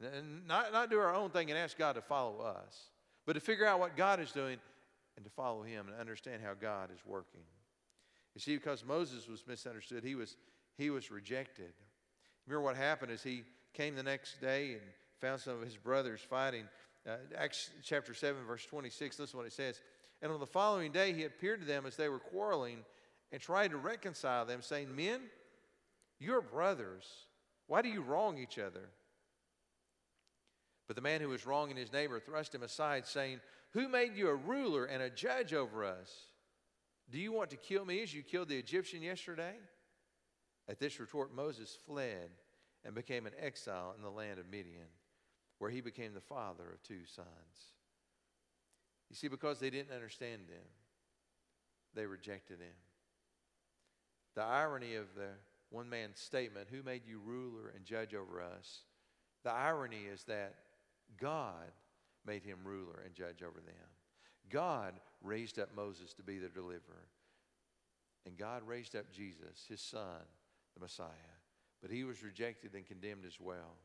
And 0.00 0.46
not, 0.46 0.72
not 0.72 0.90
do 0.90 0.98
our 0.98 1.14
own 1.14 1.30
thing 1.30 1.50
and 1.50 1.58
ask 1.58 1.76
God 1.78 1.94
to 1.94 2.02
follow 2.02 2.40
us, 2.40 2.90
but 3.26 3.32
to 3.32 3.40
figure 3.40 3.66
out 3.66 3.80
what 3.80 3.96
God 3.96 4.20
is 4.20 4.30
doing 4.30 4.58
and 5.16 5.24
to 5.24 5.30
follow 5.30 5.62
Him 5.62 5.88
and 5.88 5.98
understand 5.98 6.42
how 6.44 6.54
God 6.54 6.90
is 6.92 7.00
working. 7.06 7.40
You 8.38 8.40
see, 8.40 8.54
because 8.54 8.84
Moses 8.84 9.26
was 9.26 9.42
misunderstood, 9.48 10.04
he 10.04 10.14
was, 10.14 10.36
he 10.76 10.90
was 10.90 11.10
rejected. 11.10 11.72
Remember 12.46 12.62
what 12.62 12.76
happened 12.76 13.10
is 13.10 13.20
he 13.20 13.42
came 13.74 13.96
the 13.96 14.02
next 14.04 14.40
day 14.40 14.74
and 14.74 14.82
found 15.20 15.40
some 15.40 15.54
of 15.54 15.62
his 15.62 15.76
brothers 15.76 16.20
fighting. 16.20 16.62
Uh, 17.04 17.16
Acts 17.36 17.70
chapter 17.82 18.14
7, 18.14 18.44
verse 18.46 18.64
26, 18.64 19.18
listen 19.18 19.32
to 19.32 19.36
what 19.38 19.46
it 19.46 19.52
says. 19.52 19.80
And 20.22 20.30
on 20.30 20.38
the 20.38 20.46
following 20.46 20.92
day, 20.92 21.12
he 21.12 21.24
appeared 21.24 21.62
to 21.62 21.66
them 21.66 21.84
as 21.84 21.96
they 21.96 22.08
were 22.08 22.20
quarreling 22.20 22.84
and 23.32 23.42
tried 23.42 23.72
to 23.72 23.76
reconcile 23.76 24.46
them, 24.46 24.62
saying, 24.62 24.94
Men, 24.94 25.18
you're 26.20 26.40
brothers. 26.40 27.08
Why 27.66 27.82
do 27.82 27.88
you 27.88 28.02
wrong 28.02 28.38
each 28.38 28.56
other? 28.56 28.88
But 30.86 30.94
the 30.94 31.02
man 31.02 31.20
who 31.20 31.30
was 31.30 31.44
wronging 31.44 31.76
his 31.76 31.92
neighbor 31.92 32.20
thrust 32.20 32.54
him 32.54 32.62
aside, 32.62 33.04
saying, 33.04 33.40
Who 33.72 33.88
made 33.88 34.14
you 34.14 34.28
a 34.28 34.36
ruler 34.36 34.84
and 34.84 35.02
a 35.02 35.10
judge 35.10 35.52
over 35.52 35.84
us? 35.84 36.27
Do 37.10 37.18
you 37.18 37.32
want 37.32 37.50
to 37.50 37.56
kill 37.56 37.84
me 37.84 38.02
as 38.02 38.12
you 38.12 38.22
killed 38.22 38.48
the 38.48 38.58
Egyptian 38.58 39.02
yesterday? 39.02 39.54
At 40.68 40.78
this 40.78 41.00
retort, 41.00 41.34
Moses 41.34 41.76
fled 41.86 42.30
and 42.84 42.94
became 42.94 43.26
an 43.26 43.32
exile 43.40 43.94
in 43.96 44.02
the 44.02 44.10
land 44.10 44.38
of 44.38 44.50
Midian, 44.50 44.88
where 45.58 45.70
he 45.70 45.80
became 45.80 46.12
the 46.12 46.20
father 46.20 46.64
of 46.70 46.82
two 46.82 47.06
sons. 47.06 47.26
You 49.08 49.16
see, 49.16 49.28
because 49.28 49.58
they 49.58 49.70
didn't 49.70 49.94
understand 49.94 50.42
him, 50.48 50.66
they 51.94 52.04
rejected 52.04 52.60
him. 52.60 52.74
The 54.34 54.42
irony 54.42 54.94
of 54.94 55.06
the 55.16 55.30
one 55.70 55.88
man's 55.88 56.20
statement, 56.20 56.68
Who 56.70 56.82
made 56.82 57.02
you 57.06 57.18
ruler 57.18 57.72
and 57.74 57.84
judge 57.84 58.14
over 58.14 58.42
us? 58.42 58.80
The 59.44 59.50
irony 59.50 60.02
is 60.12 60.24
that 60.24 60.54
God 61.20 61.72
made 62.26 62.42
him 62.42 62.58
ruler 62.64 63.02
and 63.04 63.14
judge 63.14 63.42
over 63.42 63.60
them. 63.60 63.74
God 64.50 64.94
raised 65.22 65.58
up 65.58 65.74
Moses 65.74 66.12
to 66.14 66.22
be 66.22 66.38
their 66.38 66.48
deliverer. 66.48 67.06
And 68.26 68.36
God 68.36 68.62
raised 68.66 68.94
up 68.94 69.10
Jesus, 69.10 69.64
his 69.68 69.80
son, 69.80 70.22
the 70.74 70.80
Messiah. 70.80 71.08
But 71.80 71.90
he 71.90 72.04
was 72.04 72.22
rejected 72.22 72.74
and 72.74 72.86
condemned 72.86 73.24
as 73.26 73.40
well. 73.40 73.76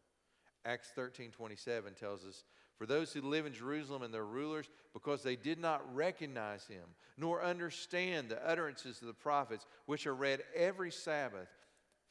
Acts 0.65 0.91
13 0.95 1.31
27 1.31 1.93
tells 1.93 2.25
us, 2.25 2.43
For 2.77 2.85
those 2.85 3.11
who 3.11 3.21
live 3.21 3.45
in 3.45 3.53
Jerusalem 3.53 4.01
and 4.01 4.13
their 4.13 4.25
rulers, 4.25 4.69
because 4.93 5.21
they 5.21 5.35
did 5.35 5.59
not 5.59 5.95
recognize 5.95 6.65
him, 6.65 6.83
nor 7.17 7.43
understand 7.43 8.29
the 8.29 8.45
utterances 8.47 9.01
of 9.01 9.07
the 9.07 9.13
prophets, 9.13 9.65
which 9.85 10.07
are 10.07 10.15
read 10.15 10.41
every 10.55 10.91
Sabbath, 10.91 11.49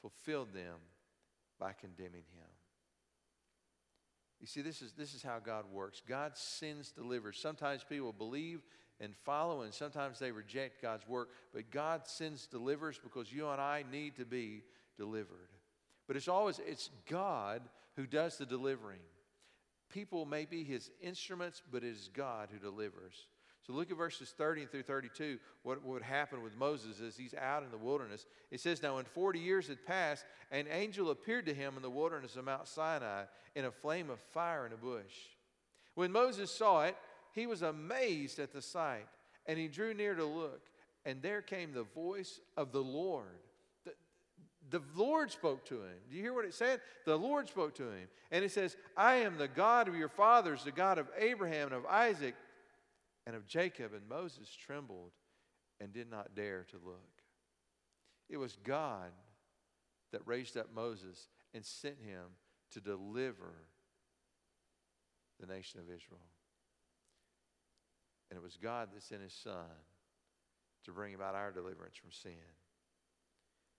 fulfilled 0.00 0.52
them 0.52 0.76
by 1.58 1.72
condemning 1.72 2.24
him. 2.34 2.48
You 4.40 4.48
see, 4.48 4.60
this 4.60 4.82
is, 4.82 4.92
this 4.92 5.14
is 5.14 5.22
how 5.22 5.38
God 5.38 5.66
works. 5.72 6.02
God 6.06 6.36
sends 6.36 6.90
deliverers. 6.90 7.38
Sometimes 7.38 7.84
people 7.84 8.12
believe 8.12 8.62
and 9.02 9.14
follow, 9.16 9.62
and 9.62 9.74
sometimes 9.74 10.18
they 10.18 10.30
reject 10.30 10.80
God's 10.80 11.06
work. 11.06 11.30
But 11.52 11.70
God 11.70 12.02
sends 12.06 12.46
deliverers 12.46 12.98
because 13.02 13.32
you 13.32 13.48
and 13.48 13.60
I 13.60 13.84
need 13.90 14.16
to 14.16 14.24
be 14.24 14.62
delivered. 14.96 15.50
But 16.06 16.16
it's 16.16 16.28
always 16.28 16.60
it's 16.66 16.88
God 17.08 17.62
who 17.96 18.06
does 18.06 18.38
the 18.38 18.46
delivering. 18.46 19.00
People 19.90 20.24
may 20.24 20.46
be 20.46 20.64
his 20.64 20.90
instruments, 21.02 21.62
but 21.70 21.84
it 21.84 21.88
is 21.88 22.08
God 22.14 22.48
who 22.50 22.58
delivers. 22.58 23.26
So 23.66 23.72
look 23.72 23.90
at 23.90 23.96
verses 23.96 24.34
30 24.36 24.66
through 24.66 24.82
32. 24.82 25.38
What 25.62 25.84
would 25.84 26.02
happen 26.02 26.42
with 26.42 26.56
Moses 26.56 27.00
as 27.00 27.16
he's 27.16 27.34
out 27.34 27.62
in 27.62 27.70
the 27.70 27.76
wilderness? 27.78 28.26
It 28.50 28.60
says, 28.60 28.82
Now, 28.82 28.96
when 28.96 29.04
40 29.04 29.38
years 29.38 29.68
had 29.68 29.84
passed, 29.86 30.24
an 30.50 30.66
angel 30.68 31.10
appeared 31.10 31.46
to 31.46 31.54
him 31.54 31.74
in 31.76 31.82
the 31.82 31.90
wilderness 31.90 32.34
of 32.34 32.44
Mount 32.44 32.66
Sinai 32.66 33.24
in 33.54 33.64
a 33.64 33.70
flame 33.70 34.10
of 34.10 34.18
fire 34.18 34.66
in 34.66 34.72
a 34.72 34.76
bush. 34.76 35.14
When 35.94 36.10
Moses 36.10 36.50
saw 36.50 36.84
it, 36.84 36.96
he 37.32 37.46
was 37.46 37.62
amazed 37.62 38.38
at 38.38 38.52
the 38.52 38.62
sight, 38.62 39.06
and 39.46 39.58
he 39.58 39.68
drew 39.68 39.94
near 39.94 40.14
to 40.14 40.24
look. 40.24 40.60
And 41.04 41.20
there 41.20 41.42
came 41.42 41.72
the 41.72 41.82
voice 41.82 42.40
of 42.56 42.70
the 42.70 42.82
Lord. 42.82 43.26
The, 44.70 44.80
Lord 44.94 45.30
spoke 45.30 45.64
to 45.66 45.82
him. 45.82 45.98
Do 46.08 46.16
you 46.16 46.22
hear 46.22 46.32
what 46.32 46.44
it 46.44 46.54
said? 46.54 46.80
The 47.04 47.18
Lord 47.18 47.48
spoke 47.48 47.74
to 47.74 47.90
him. 47.90 48.08
And 48.30 48.44
it 48.44 48.52
says, 48.52 48.76
I 48.96 49.16
am 49.16 49.36
the 49.36 49.48
God 49.48 49.88
of 49.88 49.96
your 49.96 50.08
fathers, 50.08 50.64
the 50.64 50.70
God 50.70 50.98
of 50.98 51.08
Abraham 51.18 51.68
and 51.68 51.76
of 51.76 51.86
Isaac 51.86 52.34
and 53.26 53.34
of 53.34 53.46
Jacob, 53.46 53.92
and 53.92 54.08
Moses 54.08 54.48
trembled 54.54 55.10
and 55.80 55.92
did 55.92 56.10
not 56.10 56.34
dare 56.36 56.64
to 56.70 56.76
look. 56.84 56.96
It 58.30 58.36
was 58.36 58.56
God 58.64 59.10
that 60.12 60.22
raised 60.24 60.56
up 60.56 60.68
Moses 60.74 61.28
and 61.52 61.64
sent 61.64 61.96
him 61.98 62.36
to 62.70 62.80
deliver 62.80 63.54
the 65.40 65.46
nation 65.46 65.80
of 65.80 65.86
Israel. 65.86 66.20
And 68.32 68.38
it 68.38 68.42
was 68.42 68.56
God 68.56 68.88
that 68.94 69.02
sent 69.02 69.20
his 69.20 69.34
son 69.34 69.68
to 70.86 70.90
bring 70.90 71.14
about 71.14 71.34
our 71.34 71.52
deliverance 71.52 71.96
from 71.96 72.12
sin. 72.12 72.32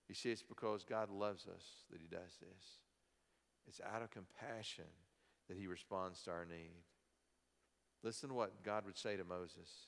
You 0.08 0.14
see, 0.14 0.30
it's 0.30 0.44
because 0.44 0.84
God 0.84 1.10
loves 1.10 1.48
us 1.48 1.64
that 1.90 2.00
he 2.00 2.06
does 2.08 2.38
this. 2.40 2.78
It's 3.68 3.82
out 3.82 4.04
of 4.04 4.12
compassion 4.12 4.86
that 5.50 5.58
he 5.58 5.66
responds 5.66 6.22
to 6.22 6.30
our 6.30 6.46
need. 6.46 6.84
Listen 8.04 8.30
to 8.30 8.36
what 8.36 8.64
God 8.64 8.86
would 8.86 8.96
say 8.96 9.18
to 9.18 9.24
Moses. 9.24 9.88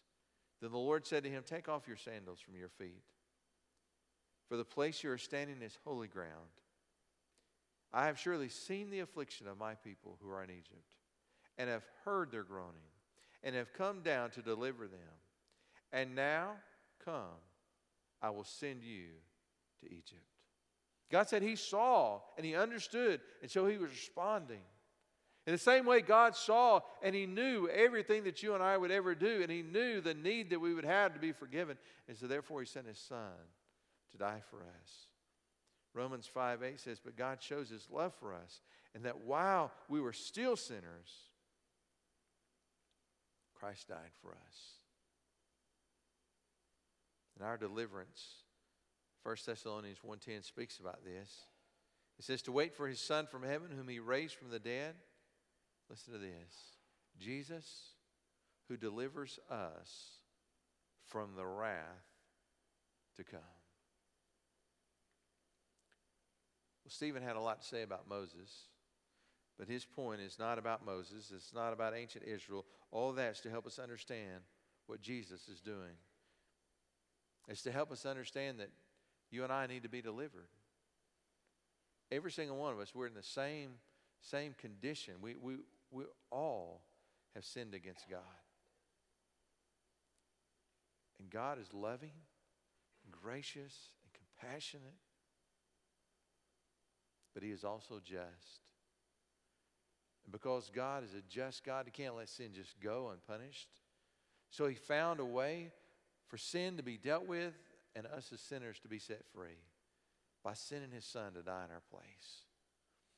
Then 0.63 0.71
the 0.71 0.79
Lord 0.79 1.05
said 1.05 1.23
to 1.25 1.29
him, 1.29 1.43
Take 1.45 1.69
off 1.69 1.87
your 1.87 1.95
sandals 1.95 2.39
from 2.39 2.55
your 2.55 2.69
feet, 2.69 3.03
for 4.49 4.57
the 4.57 4.65
place 4.65 5.03
you 5.03 5.11
are 5.11 5.19
standing 5.19 5.61
is 5.61 5.77
holy 5.85 6.07
ground. 6.07 6.49
I 7.93 8.07
have 8.07 8.17
surely 8.17 8.49
seen 8.49 8.89
the 8.89 9.01
affliction 9.01 9.47
of 9.47 9.59
my 9.59 9.75
people 9.75 10.17
who 10.23 10.31
are 10.31 10.43
in 10.43 10.49
Egypt, 10.49 10.95
and 11.55 11.69
have 11.69 11.85
heard 12.03 12.31
their 12.31 12.41
groaning, 12.41 12.94
and 13.45 13.55
have 13.55 13.71
come 13.71 14.01
down 14.01 14.31
to 14.31 14.41
deliver 14.41 14.87
them. 14.87 14.99
And 15.93 16.15
now, 16.15 16.55
come, 17.05 17.39
I 18.21 18.31
will 18.31 18.43
send 18.43 18.83
you 18.83 19.05
to 19.79 19.85
Egypt. 19.85 20.25
God 21.09 21.29
said 21.29 21.41
he 21.43 21.55
saw 21.55 22.19
and 22.35 22.45
he 22.45 22.55
understood, 22.55 23.21
and 23.41 23.49
so 23.49 23.67
he 23.67 23.77
was 23.77 23.91
responding. 23.91 24.61
In 25.47 25.53
the 25.53 25.59
same 25.59 25.85
way, 25.85 26.01
God 26.01 26.35
saw 26.35 26.79
and 27.03 27.13
He 27.13 27.27
knew 27.27 27.69
everything 27.69 28.23
that 28.23 28.41
you 28.41 28.55
and 28.55 28.63
I 28.63 28.77
would 28.77 28.89
ever 28.89 29.13
do, 29.13 29.41
and 29.43 29.51
He 29.51 29.61
knew 29.61 30.01
the 30.01 30.15
need 30.15 30.49
that 30.49 30.59
we 30.59 30.73
would 30.73 30.85
have 30.85 31.13
to 31.13 31.19
be 31.19 31.31
forgiven. 31.33 31.77
And 32.07 32.17
so, 32.17 32.25
therefore, 32.25 32.61
He 32.61 32.65
sent 32.65 32.87
His 32.87 32.97
Son 32.97 33.33
to 34.11 34.17
die 34.17 34.41
for 34.49 34.57
us. 34.57 34.91
Romans 35.93 36.25
5 36.25 36.63
8 36.63 36.79
says, 36.79 36.99
But 36.99 37.15
God 37.15 37.43
shows 37.43 37.69
His 37.69 37.87
love 37.91 38.13
for 38.19 38.33
us, 38.33 38.61
and 38.95 39.05
that 39.05 39.21
while 39.23 39.71
we 39.87 40.01
were 40.01 40.13
still 40.13 40.55
sinners, 40.55 41.29
Christ 43.55 43.87
died 43.89 44.11
for 44.21 44.31
us. 44.31 44.57
And 47.37 47.45
our 47.45 47.57
deliverance, 47.57 48.43
1 49.23 49.35
Thessalonians 49.45 49.99
1.10 50.05 50.43
speaks 50.43 50.79
about 50.79 51.03
this. 51.03 51.29
It 52.17 52.23
says, 52.23 52.41
To 52.43 52.51
wait 52.51 52.73
for 52.75 52.87
His 52.87 52.99
Son 52.99 53.27
from 53.27 53.43
heaven, 53.43 53.71
whom 53.75 53.87
He 53.87 53.99
raised 53.99 54.35
from 54.35 54.49
the 54.49 54.59
dead 54.59 54.95
Listen 55.89 56.13
to 56.13 56.19
this 56.19 56.77
Jesus, 57.19 57.91
who 58.67 58.77
delivers 58.77 59.39
us 59.49 60.19
from 61.05 61.35
the 61.35 61.45
wrath 61.45 61.83
to 63.15 63.23
come. 63.23 63.39
Well, 66.83 66.89
Stephen 66.91 67.23
had 67.23 67.35
a 67.35 67.39
lot 67.39 67.61
to 67.61 67.67
say 67.67 67.83
about 67.83 68.09
Moses, 68.09 68.67
but 69.57 69.67
his 69.67 69.85
point 69.85 70.21
is 70.21 70.37
not 70.37 70.57
about 70.57 70.85
Moses, 70.85 71.31
it's 71.33 71.53
not 71.53 71.71
about 71.71 71.95
ancient 71.95 72.25
Israel. 72.25 72.65
All 72.91 73.13
that's 73.13 73.39
to 73.41 73.49
help 73.49 73.65
us 73.65 73.79
understand 73.79 74.41
what 74.87 75.01
Jesus 75.01 75.47
is 75.47 75.61
doing. 75.61 75.97
It's 77.47 77.61
to 77.63 77.71
help 77.71 77.91
us 77.91 78.05
understand 78.05 78.59
that 78.59 78.69
you 79.31 79.43
and 79.43 79.53
I 79.53 79.67
need 79.67 79.83
to 79.83 79.89
be 79.89 80.01
delivered. 80.01 80.47
Every 82.11 82.31
single 82.31 82.57
one 82.57 82.73
of 82.73 82.79
us, 82.79 82.93
we're 82.93 83.07
in 83.07 83.13
the 83.13 83.23
same, 83.23 83.71
same 84.21 84.53
condition. 84.53 85.15
We, 85.21 85.35
we, 85.35 85.55
we 85.91 86.03
all 86.31 86.81
have 87.33 87.45
sinned 87.45 87.73
against 87.73 88.09
God. 88.09 88.19
And 91.19 91.29
God 91.29 91.59
is 91.59 91.73
loving, 91.73 92.11
and 93.03 93.13
gracious, 93.13 93.73
and 94.03 94.11
compassionate, 94.13 94.83
but 97.33 97.41
He 97.41 97.51
is 97.51 97.63
also 97.63 97.99
just. 98.03 98.61
And 100.25 100.31
because 100.31 100.71
God 100.73 101.03
is 101.03 101.13
a 101.13 101.21
just 101.29 101.63
God, 101.63 101.85
He 101.85 101.91
can't 101.91 102.15
let 102.15 102.29
sin 102.29 102.49
just 102.53 102.79
go 102.79 103.11
unpunished. 103.13 103.69
So 104.49 104.67
He 104.67 104.75
found 104.75 105.19
a 105.19 105.25
way 105.25 105.71
for 106.27 106.37
sin 106.37 106.77
to 106.77 106.83
be 106.83 106.97
dealt 106.97 107.27
with 107.27 107.53
and 107.95 108.05
us 108.07 108.31
as 108.33 108.41
sinners 108.41 108.79
to 108.79 108.87
be 108.87 108.99
set 108.99 109.23
free 109.33 109.61
by 110.43 110.53
sending 110.53 110.91
His 110.91 111.05
Son 111.05 111.33
to 111.33 111.41
die 111.41 111.63
in 111.65 111.71
our 111.71 111.83
place. 111.91 112.43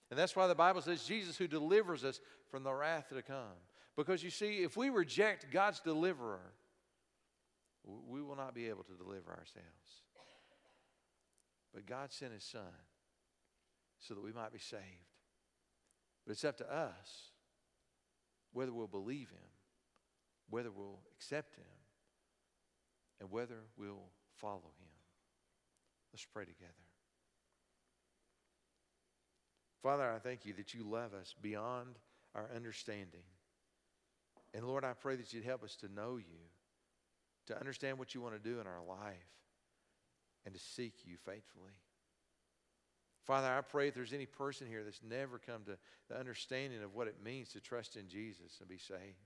And 0.09 0.19
that's 0.19 0.35
why 0.35 0.47
the 0.47 0.55
Bible 0.55 0.81
says 0.81 1.03
Jesus 1.03 1.37
who 1.37 1.47
delivers 1.47 2.03
us 2.03 2.19
from 2.49 2.63
the 2.63 2.73
wrath 2.73 3.09
to 3.09 3.21
come. 3.21 3.57
Because 3.95 4.23
you 4.23 4.29
see, 4.29 4.57
if 4.57 4.77
we 4.77 4.89
reject 4.89 5.51
God's 5.51 5.79
deliverer, 5.79 6.53
we 7.83 8.21
will 8.21 8.35
not 8.35 8.53
be 8.53 8.69
able 8.69 8.83
to 8.83 8.93
deliver 8.93 9.31
ourselves. 9.31 10.03
But 11.73 11.85
God 11.85 12.11
sent 12.11 12.33
his 12.33 12.43
son 12.43 12.61
so 13.99 14.13
that 14.13 14.23
we 14.23 14.31
might 14.31 14.53
be 14.53 14.59
saved. 14.59 14.81
But 16.27 16.33
it's 16.33 16.43
up 16.43 16.57
to 16.57 16.69
us 16.69 17.31
whether 18.51 18.73
we'll 18.73 18.87
believe 18.87 19.29
him, 19.29 19.49
whether 20.49 20.69
we'll 20.69 20.99
accept 21.15 21.55
him, 21.55 21.63
and 23.21 23.31
whether 23.31 23.61
we'll 23.77 24.11
follow 24.35 24.73
him. 24.77 24.89
Let's 26.11 26.25
pray 26.25 26.43
together. 26.43 26.73
Father, 29.81 30.11
I 30.11 30.19
thank 30.19 30.45
you 30.45 30.53
that 30.55 30.73
you 30.73 30.83
love 30.83 31.13
us 31.13 31.33
beyond 31.41 31.95
our 32.35 32.49
understanding. 32.53 33.23
And 34.53 34.67
Lord, 34.67 34.83
I 34.83 34.93
pray 34.93 35.15
that 35.15 35.31
you'd 35.31 35.45
help 35.45 35.63
us 35.63 35.77
to 35.77 35.93
know 35.93 36.17
you, 36.17 36.39
to 37.45 37.57
understand 37.57 37.97
what 37.97 38.13
you 38.13 38.19
want 38.19 38.35
to 38.35 38.49
do 38.49 38.59
in 38.59 38.67
our 38.67 38.83
life, 38.85 39.15
and 40.45 40.53
to 40.53 40.59
seek 40.59 40.93
you 41.05 41.15
faithfully. 41.25 41.71
Father, 43.27 43.49
I 43.49 43.59
pray 43.59 43.89
if 43.89 43.93
there's 43.93 44.13
any 44.13 44.25
person 44.25 44.67
here 44.67 44.83
that's 44.85 45.01
never 45.03 45.37
come 45.37 45.63
to 45.65 45.77
the 46.09 46.17
understanding 46.17 46.81
of 46.81 46.95
what 46.95 47.07
it 47.07 47.17
means 47.21 47.49
to 47.49 47.59
trust 47.59 47.97
in 47.97 48.07
Jesus 48.07 48.57
and 48.61 48.69
be 48.69 48.77
saved, 48.77 49.19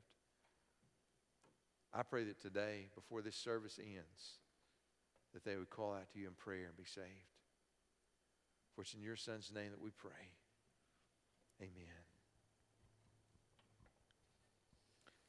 I 1.94 2.02
pray 2.02 2.24
that 2.24 2.42
today, 2.42 2.88
before 2.96 3.22
this 3.22 3.36
service 3.36 3.78
ends, 3.80 4.40
that 5.34 5.46
they 5.46 5.56
would 5.56 5.70
call 5.70 5.94
out 5.94 6.12
to 6.14 6.20
you 6.20 6.28
in 6.28 6.34
prayer 6.34 6.66
and 6.66 6.76
be 6.76 6.84
saved. 6.84 7.06
For 8.76 8.82
it's 8.82 8.96
in 8.96 9.04
your 9.04 9.16
Son's 9.16 9.52
name 9.54 9.70
that 9.70 9.82
we 9.82 9.92
pray. 9.92 10.32
Amen. 11.62 12.02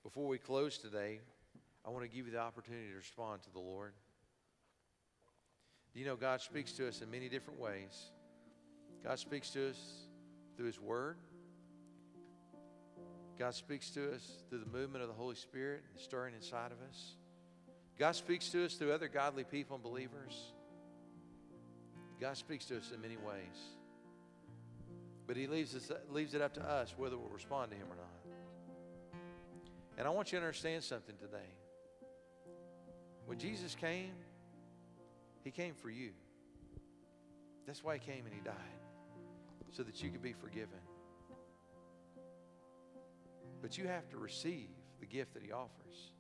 Before 0.03 0.27
we 0.27 0.39
close 0.39 0.79
today, 0.79 1.21
I 1.85 1.91
want 1.91 2.05
to 2.05 2.09
give 2.09 2.25
you 2.27 2.33
the 2.33 2.39
opportunity 2.39 2.89
to 2.89 2.97
respond 2.97 3.43
to 3.43 3.53
the 3.53 3.59
Lord. 3.59 3.93
Do 5.93 6.01
you 6.01 6.07
know 6.07 6.17
God 6.17 6.41
speaks 6.41 6.73
to 6.73 6.89
us 6.89 7.03
in 7.03 7.11
many 7.11 7.29
different 7.29 7.61
ways? 7.61 8.13
God 9.05 9.19
speaks 9.19 9.51
to 9.51 9.71
us 9.71 9.79
through 10.57 10.67
His 10.67 10.81
Word. 10.81 11.17
God 13.39 13.55
speaks 13.55 13.91
to 13.91 14.13
us 14.13 14.23
through 14.49 14.61
the 14.61 14.79
movement 14.79 15.03
of 15.03 15.09
the 15.09 15.15
Holy 15.15 15.35
Spirit 15.35 15.83
and 15.93 16.01
stirring 16.01 16.35
inside 16.35 16.71
of 16.71 16.79
us. 16.89 17.17
God 17.99 18.13
speaks 18.15 18.49
to 18.51 18.65
us 18.65 18.75
through 18.75 18.93
other 18.93 19.09
godly 19.09 19.45
people 19.45 19.77
and 19.77 19.83
believers. 19.83 20.53
God 22.21 22.37
speaks 22.37 22.65
to 22.67 22.77
us 22.77 22.93
in 22.95 23.01
many 23.01 23.17
ways. 23.17 23.59
But 25.27 25.37
he 25.37 25.47
leaves, 25.47 25.75
us, 25.75 25.91
leaves 26.11 26.35
it 26.35 26.43
up 26.43 26.55
to 26.55 26.63
us 26.63 26.95
whether 26.97 27.17
we'll 27.17 27.29
respond 27.31 27.71
to 27.71 27.77
him 27.77 27.87
or 27.91 27.97
not. 27.97 28.23
And 29.99 30.07
I 30.07 30.11
want 30.11 30.33
you 30.33 30.39
to 30.39 30.45
understand 30.45 30.85
something 30.85 31.17
today. 31.17 31.51
When 33.27 33.39
Jesus 33.39 33.75
came, 33.75 34.13
he 35.45 35.51
came 35.51 35.75
for 35.75 35.91
you. 35.91 36.11
That's 37.67 37.83
why 37.83 37.95
he 37.95 38.01
came 38.01 38.25
and 38.25 38.35
he 38.35 38.41
died, 38.41 38.55
so 39.73 39.83
that 39.83 40.03
you 40.03 40.11
could 40.11 40.23
be 40.23 40.33
forgiven. 40.33 40.79
But 43.61 43.79
you 43.79 43.87
have 43.89 44.09
to 44.11 44.19
receive 44.19 44.69
the 45.01 45.07
gift 45.07 45.35
that 45.35 45.43
he 45.43 45.51
offers. 45.51 46.13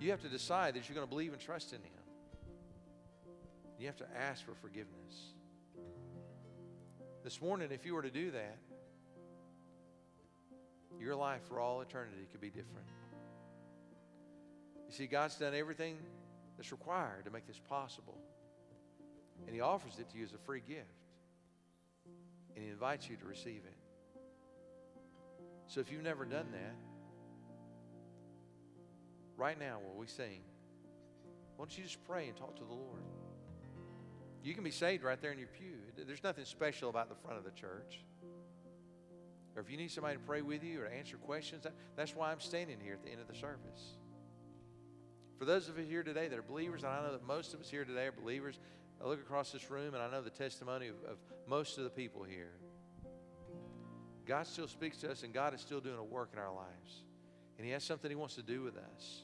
You 0.00 0.10
have 0.10 0.20
to 0.22 0.28
decide 0.28 0.74
that 0.74 0.88
you're 0.88 0.94
going 0.94 1.06
to 1.06 1.10
believe 1.10 1.32
and 1.32 1.40
trust 1.40 1.72
in 1.72 1.78
him. 1.78 1.92
You 3.78 3.86
have 3.86 3.96
to 3.96 4.06
ask 4.16 4.44
for 4.44 4.54
forgiveness. 4.54 5.32
This 7.24 7.40
morning, 7.40 7.68
if 7.72 7.84
you 7.86 7.94
were 7.94 8.02
to 8.02 8.10
do 8.10 8.30
that, 8.32 8.58
your 11.00 11.14
life 11.14 11.42
for 11.48 11.60
all 11.60 11.80
eternity 11.80 12.26
could 12.30 12.40
be 12.40 12.48
different. 12.48 12.86
You 14.88 14.94
see, 14.94 15.06
God's 15.06 15.36
done 15.36 15.54
everything 15.54 15.96
that's 16.56 16.72
required 16.72 17.24
to 17.24 17.30
make 17.30 17.46
this 17.46 17.60
possible. 17.68 18.18
And 19.46 19.54
He 19.54 19.60
offers 19.60 19.98
it 19.98 20.10
to 20.10 20.18
you 20.18 20.24
as 20.24 20.32
a 20.32 20.38
free 20.38 20.62
gift. 20.66 21.07
And 22.58 22.64
He 22.64 22.72
invites 22.72 23.08
you 23.08 23.14
to 23.18 23.24
receive 23.24 23.62
it. 23.64 23.76
So 25.68 25.78
if 25.78 25.92
you've 25.92 26.02
never 26.02 26.24
done 26.24 26.46
that, 26.50 26.74
right 29.36 29.56
now 29.56 29.78
while 29.80 29.96
we 29.96 30.08
sing, 30.08 30.40
why 31.54 31.66
don't 31.66 31.78
you 31.78 31.84
just 31.84 32.04
pray 32.04 32.26
and 32.26 32.36
talk 32.36 32.56
to 32.56 32.64
the 32.64 32.74
Lord? 32.74 33.04
You 34.42 34.54
can 34.54 34.64
be 34.64 34.72
saved 34.72 35.04
right 35.04 35.22
there 35.22 35.30
in 35.30 35.38
your 35.38 35.46
pew. 35.46 35.76
There's 36.04 36.24
nothing 36.24 36.44
special 36.44 36.90
about 36.90 37.08
the 37.08 37.14
front 37.14 37.38
of 37.38 37.44
the 37.44 37.52
church. 37.52 38.00
Or 39.54 39.62
if 39.62 39.70
you 39.70 39.76
need 39.76 39.92
somebody 39.92 40.16
to 40.16 40.22
pray 40.22 40.42
with 40.42 40.64
you 40.64 40.82
or 40.82 40.88
to 40.88 40.92
answer 40.92 41.16
questions, 41.16 41.64
that's 41.94 42.16
why 42.16 42.32
I'm 42.32 42.40
standing 42.40 42.78
here 42.82 42.94
at 42.94 43.04
the 43.04 43.10
end 43.12 43.20
of 43.20 43.28
the 43.28 43.36
service. 43.36 43.98
For 45.38 45.44
those 45.44 45.68
of 45.68 45.78
us 45.78 45.84
here 45.88 46.02
today 46.02 46.26
that 46.26 46.36
are 46.36 46.42
believers, 46.42 46.82
and 46.82 46.90
I 46.90 47.02
know 47.02 47.12
that 47.12 47.24
most 47.24 47.54
of 47.54 47.60
us 47.60 47.70
here 47.70 47.84
today 47.84 48.06
are 48.06 48.12
believers, 48.12 48.58
I 49.02 49.06
look 49.06 49.20
across 49.20 49.52
this 49.52 49.70
room 49.70 49.94
and 49.94 50.02
I 50.02 50.10
know 50.10 50.22
the 50.22 50.30
testimony 50.30 50.88
of, 50.88 50.96
of 51.08 51.18
most 51.46 51.78
of 51.78 51.84
the 51.84 51.90
people 51.90 52.24
here. 52.24 52.52
God 54.26 54.46
still 54.46 54.68
speaks 54.68 54.98
to 54.98 55.10
us 55.10 55.22
and 55.22 55.32
God 55.32 55.54
is 55.54 55.60
still 55.60 55.80
doing 55.80 55.98
a 55.98 56.04
work 56.04 56.30
in 56.32 56.38
our 56.38 56.52
lives. 56.52 57.04
And 57.56 57.66
He 57.66 57.72
has 57.72 57.84
something 57.84 58.10
He 58.10 58.16
wants 58.16 58.34
to 58.34 58.42
do 58.42 58.62
with 58.62 58.76
us. 58.76 59.22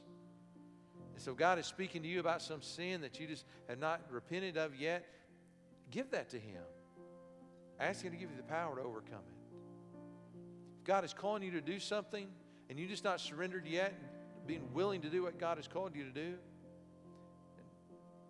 And 1.13 1.21
so 1.21 1.33
God 1.33 1.59
is 1.59 1.65
speaking 1.65 2.01
to 2.03 2.07
you 2.07 2.19
about 2.19 2.41
some 2.41 2.61
sin 2.61 3.01
that 3.01 3.19
you 3.19 3.27
just 3.27 3.45
have 3.69 3.79
not 3.79 4.01
repented 4.09 4.57
of 4.57 4.75
yet. 4.75 5.05
Give 5.91 6.09
that 6.11 6.29
to 6.31 6.37
Him. 6.37 6.61
Ask 7.79 8.03
Him 8.03 8.11
to 8.11 8.17
give 8.17 8.29
you 8.31 8.37
the 8.37 8.43
power 8.43 8.75
to 8.75 8.81
overcome 8.81 9.19
it. 9.27 9.57
If 10.79 10.83
God 10.85 11.05
is 11.05 11.13
calling 11.13 11.43
you 11.43 11.51
to 11.51 11.61
do 11.61 11.79
something 11.79 12.27
and 12.69 12.79
you 12.79 12.87
just 12.87 13.03
not 13.03 13.19
surrendered 13.19 13.65
yet, 13.65 13.93
being 14.47 14.73
willing 14.73 15.01
to 15.01 15.09
do 15.09 15.23
what 15.23 15.39
God 15.39 15.57
has 15.57 15.67
called 15.67 15.95
you 15.95 16.03
to 16.03 16.11
do, 16.11 16.35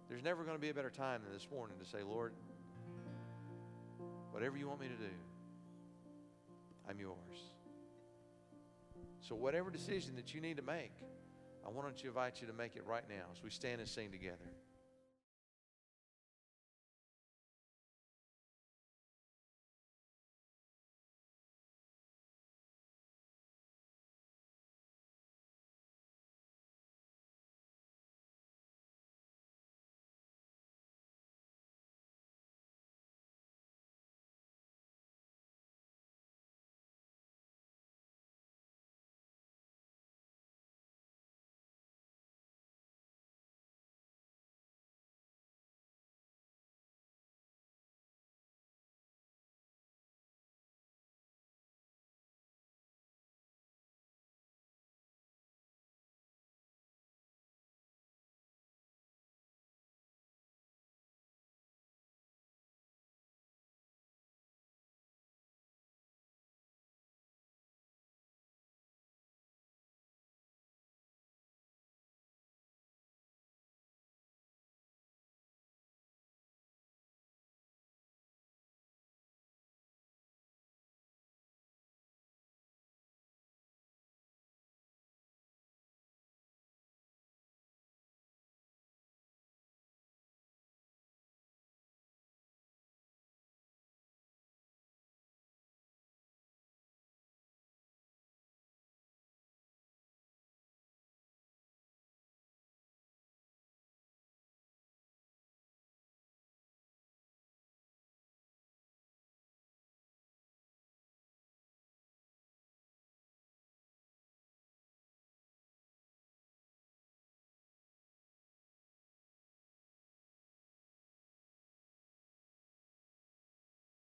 there's 0.10 0.24
never 0.24 0.44
going 0.44 0.56
to 0.56 0.62
be 0.62 0.70
a 0.70 0.74
better 0.74 0.90
time 0.90 1.22
than 1.24 1.34
this 1.34 1.48
morning 1.52 1.78
to 1.80 1.86
say, 1.86 2.04
Lord, 2.04 2.34
whatever 4.32 4.58
you 4.58 4.68
want 4.68 4.82
me 4.82 4.88
to 4.88 4.96
do, 4.96 5.14
I'm 6.90 7.00
yours. 7.00 7.18
So, 9.22 9.36
whatever 9.36 9.72
decision 9.72 10.16
that 10.18 10.36
you 10.36 10.42
need 10.42 10.58
to 10.58 10.64
make, 10.64 10.92
I 11.66 11.70
want 11.70 11.98
to 11.98 12.08
invite 12.08 12.42
you 12.42 12.48
to 12.48 12.54
make 12.54 12.76
it 12.76 12.86
right 12.86 13.04
now 13.10 13.26
as 13.36 13.44
we 13.44 13.50
stand 13.50 13.82
and 13.82 13.90
sing 13.90 14.12
together. 14.12 14.52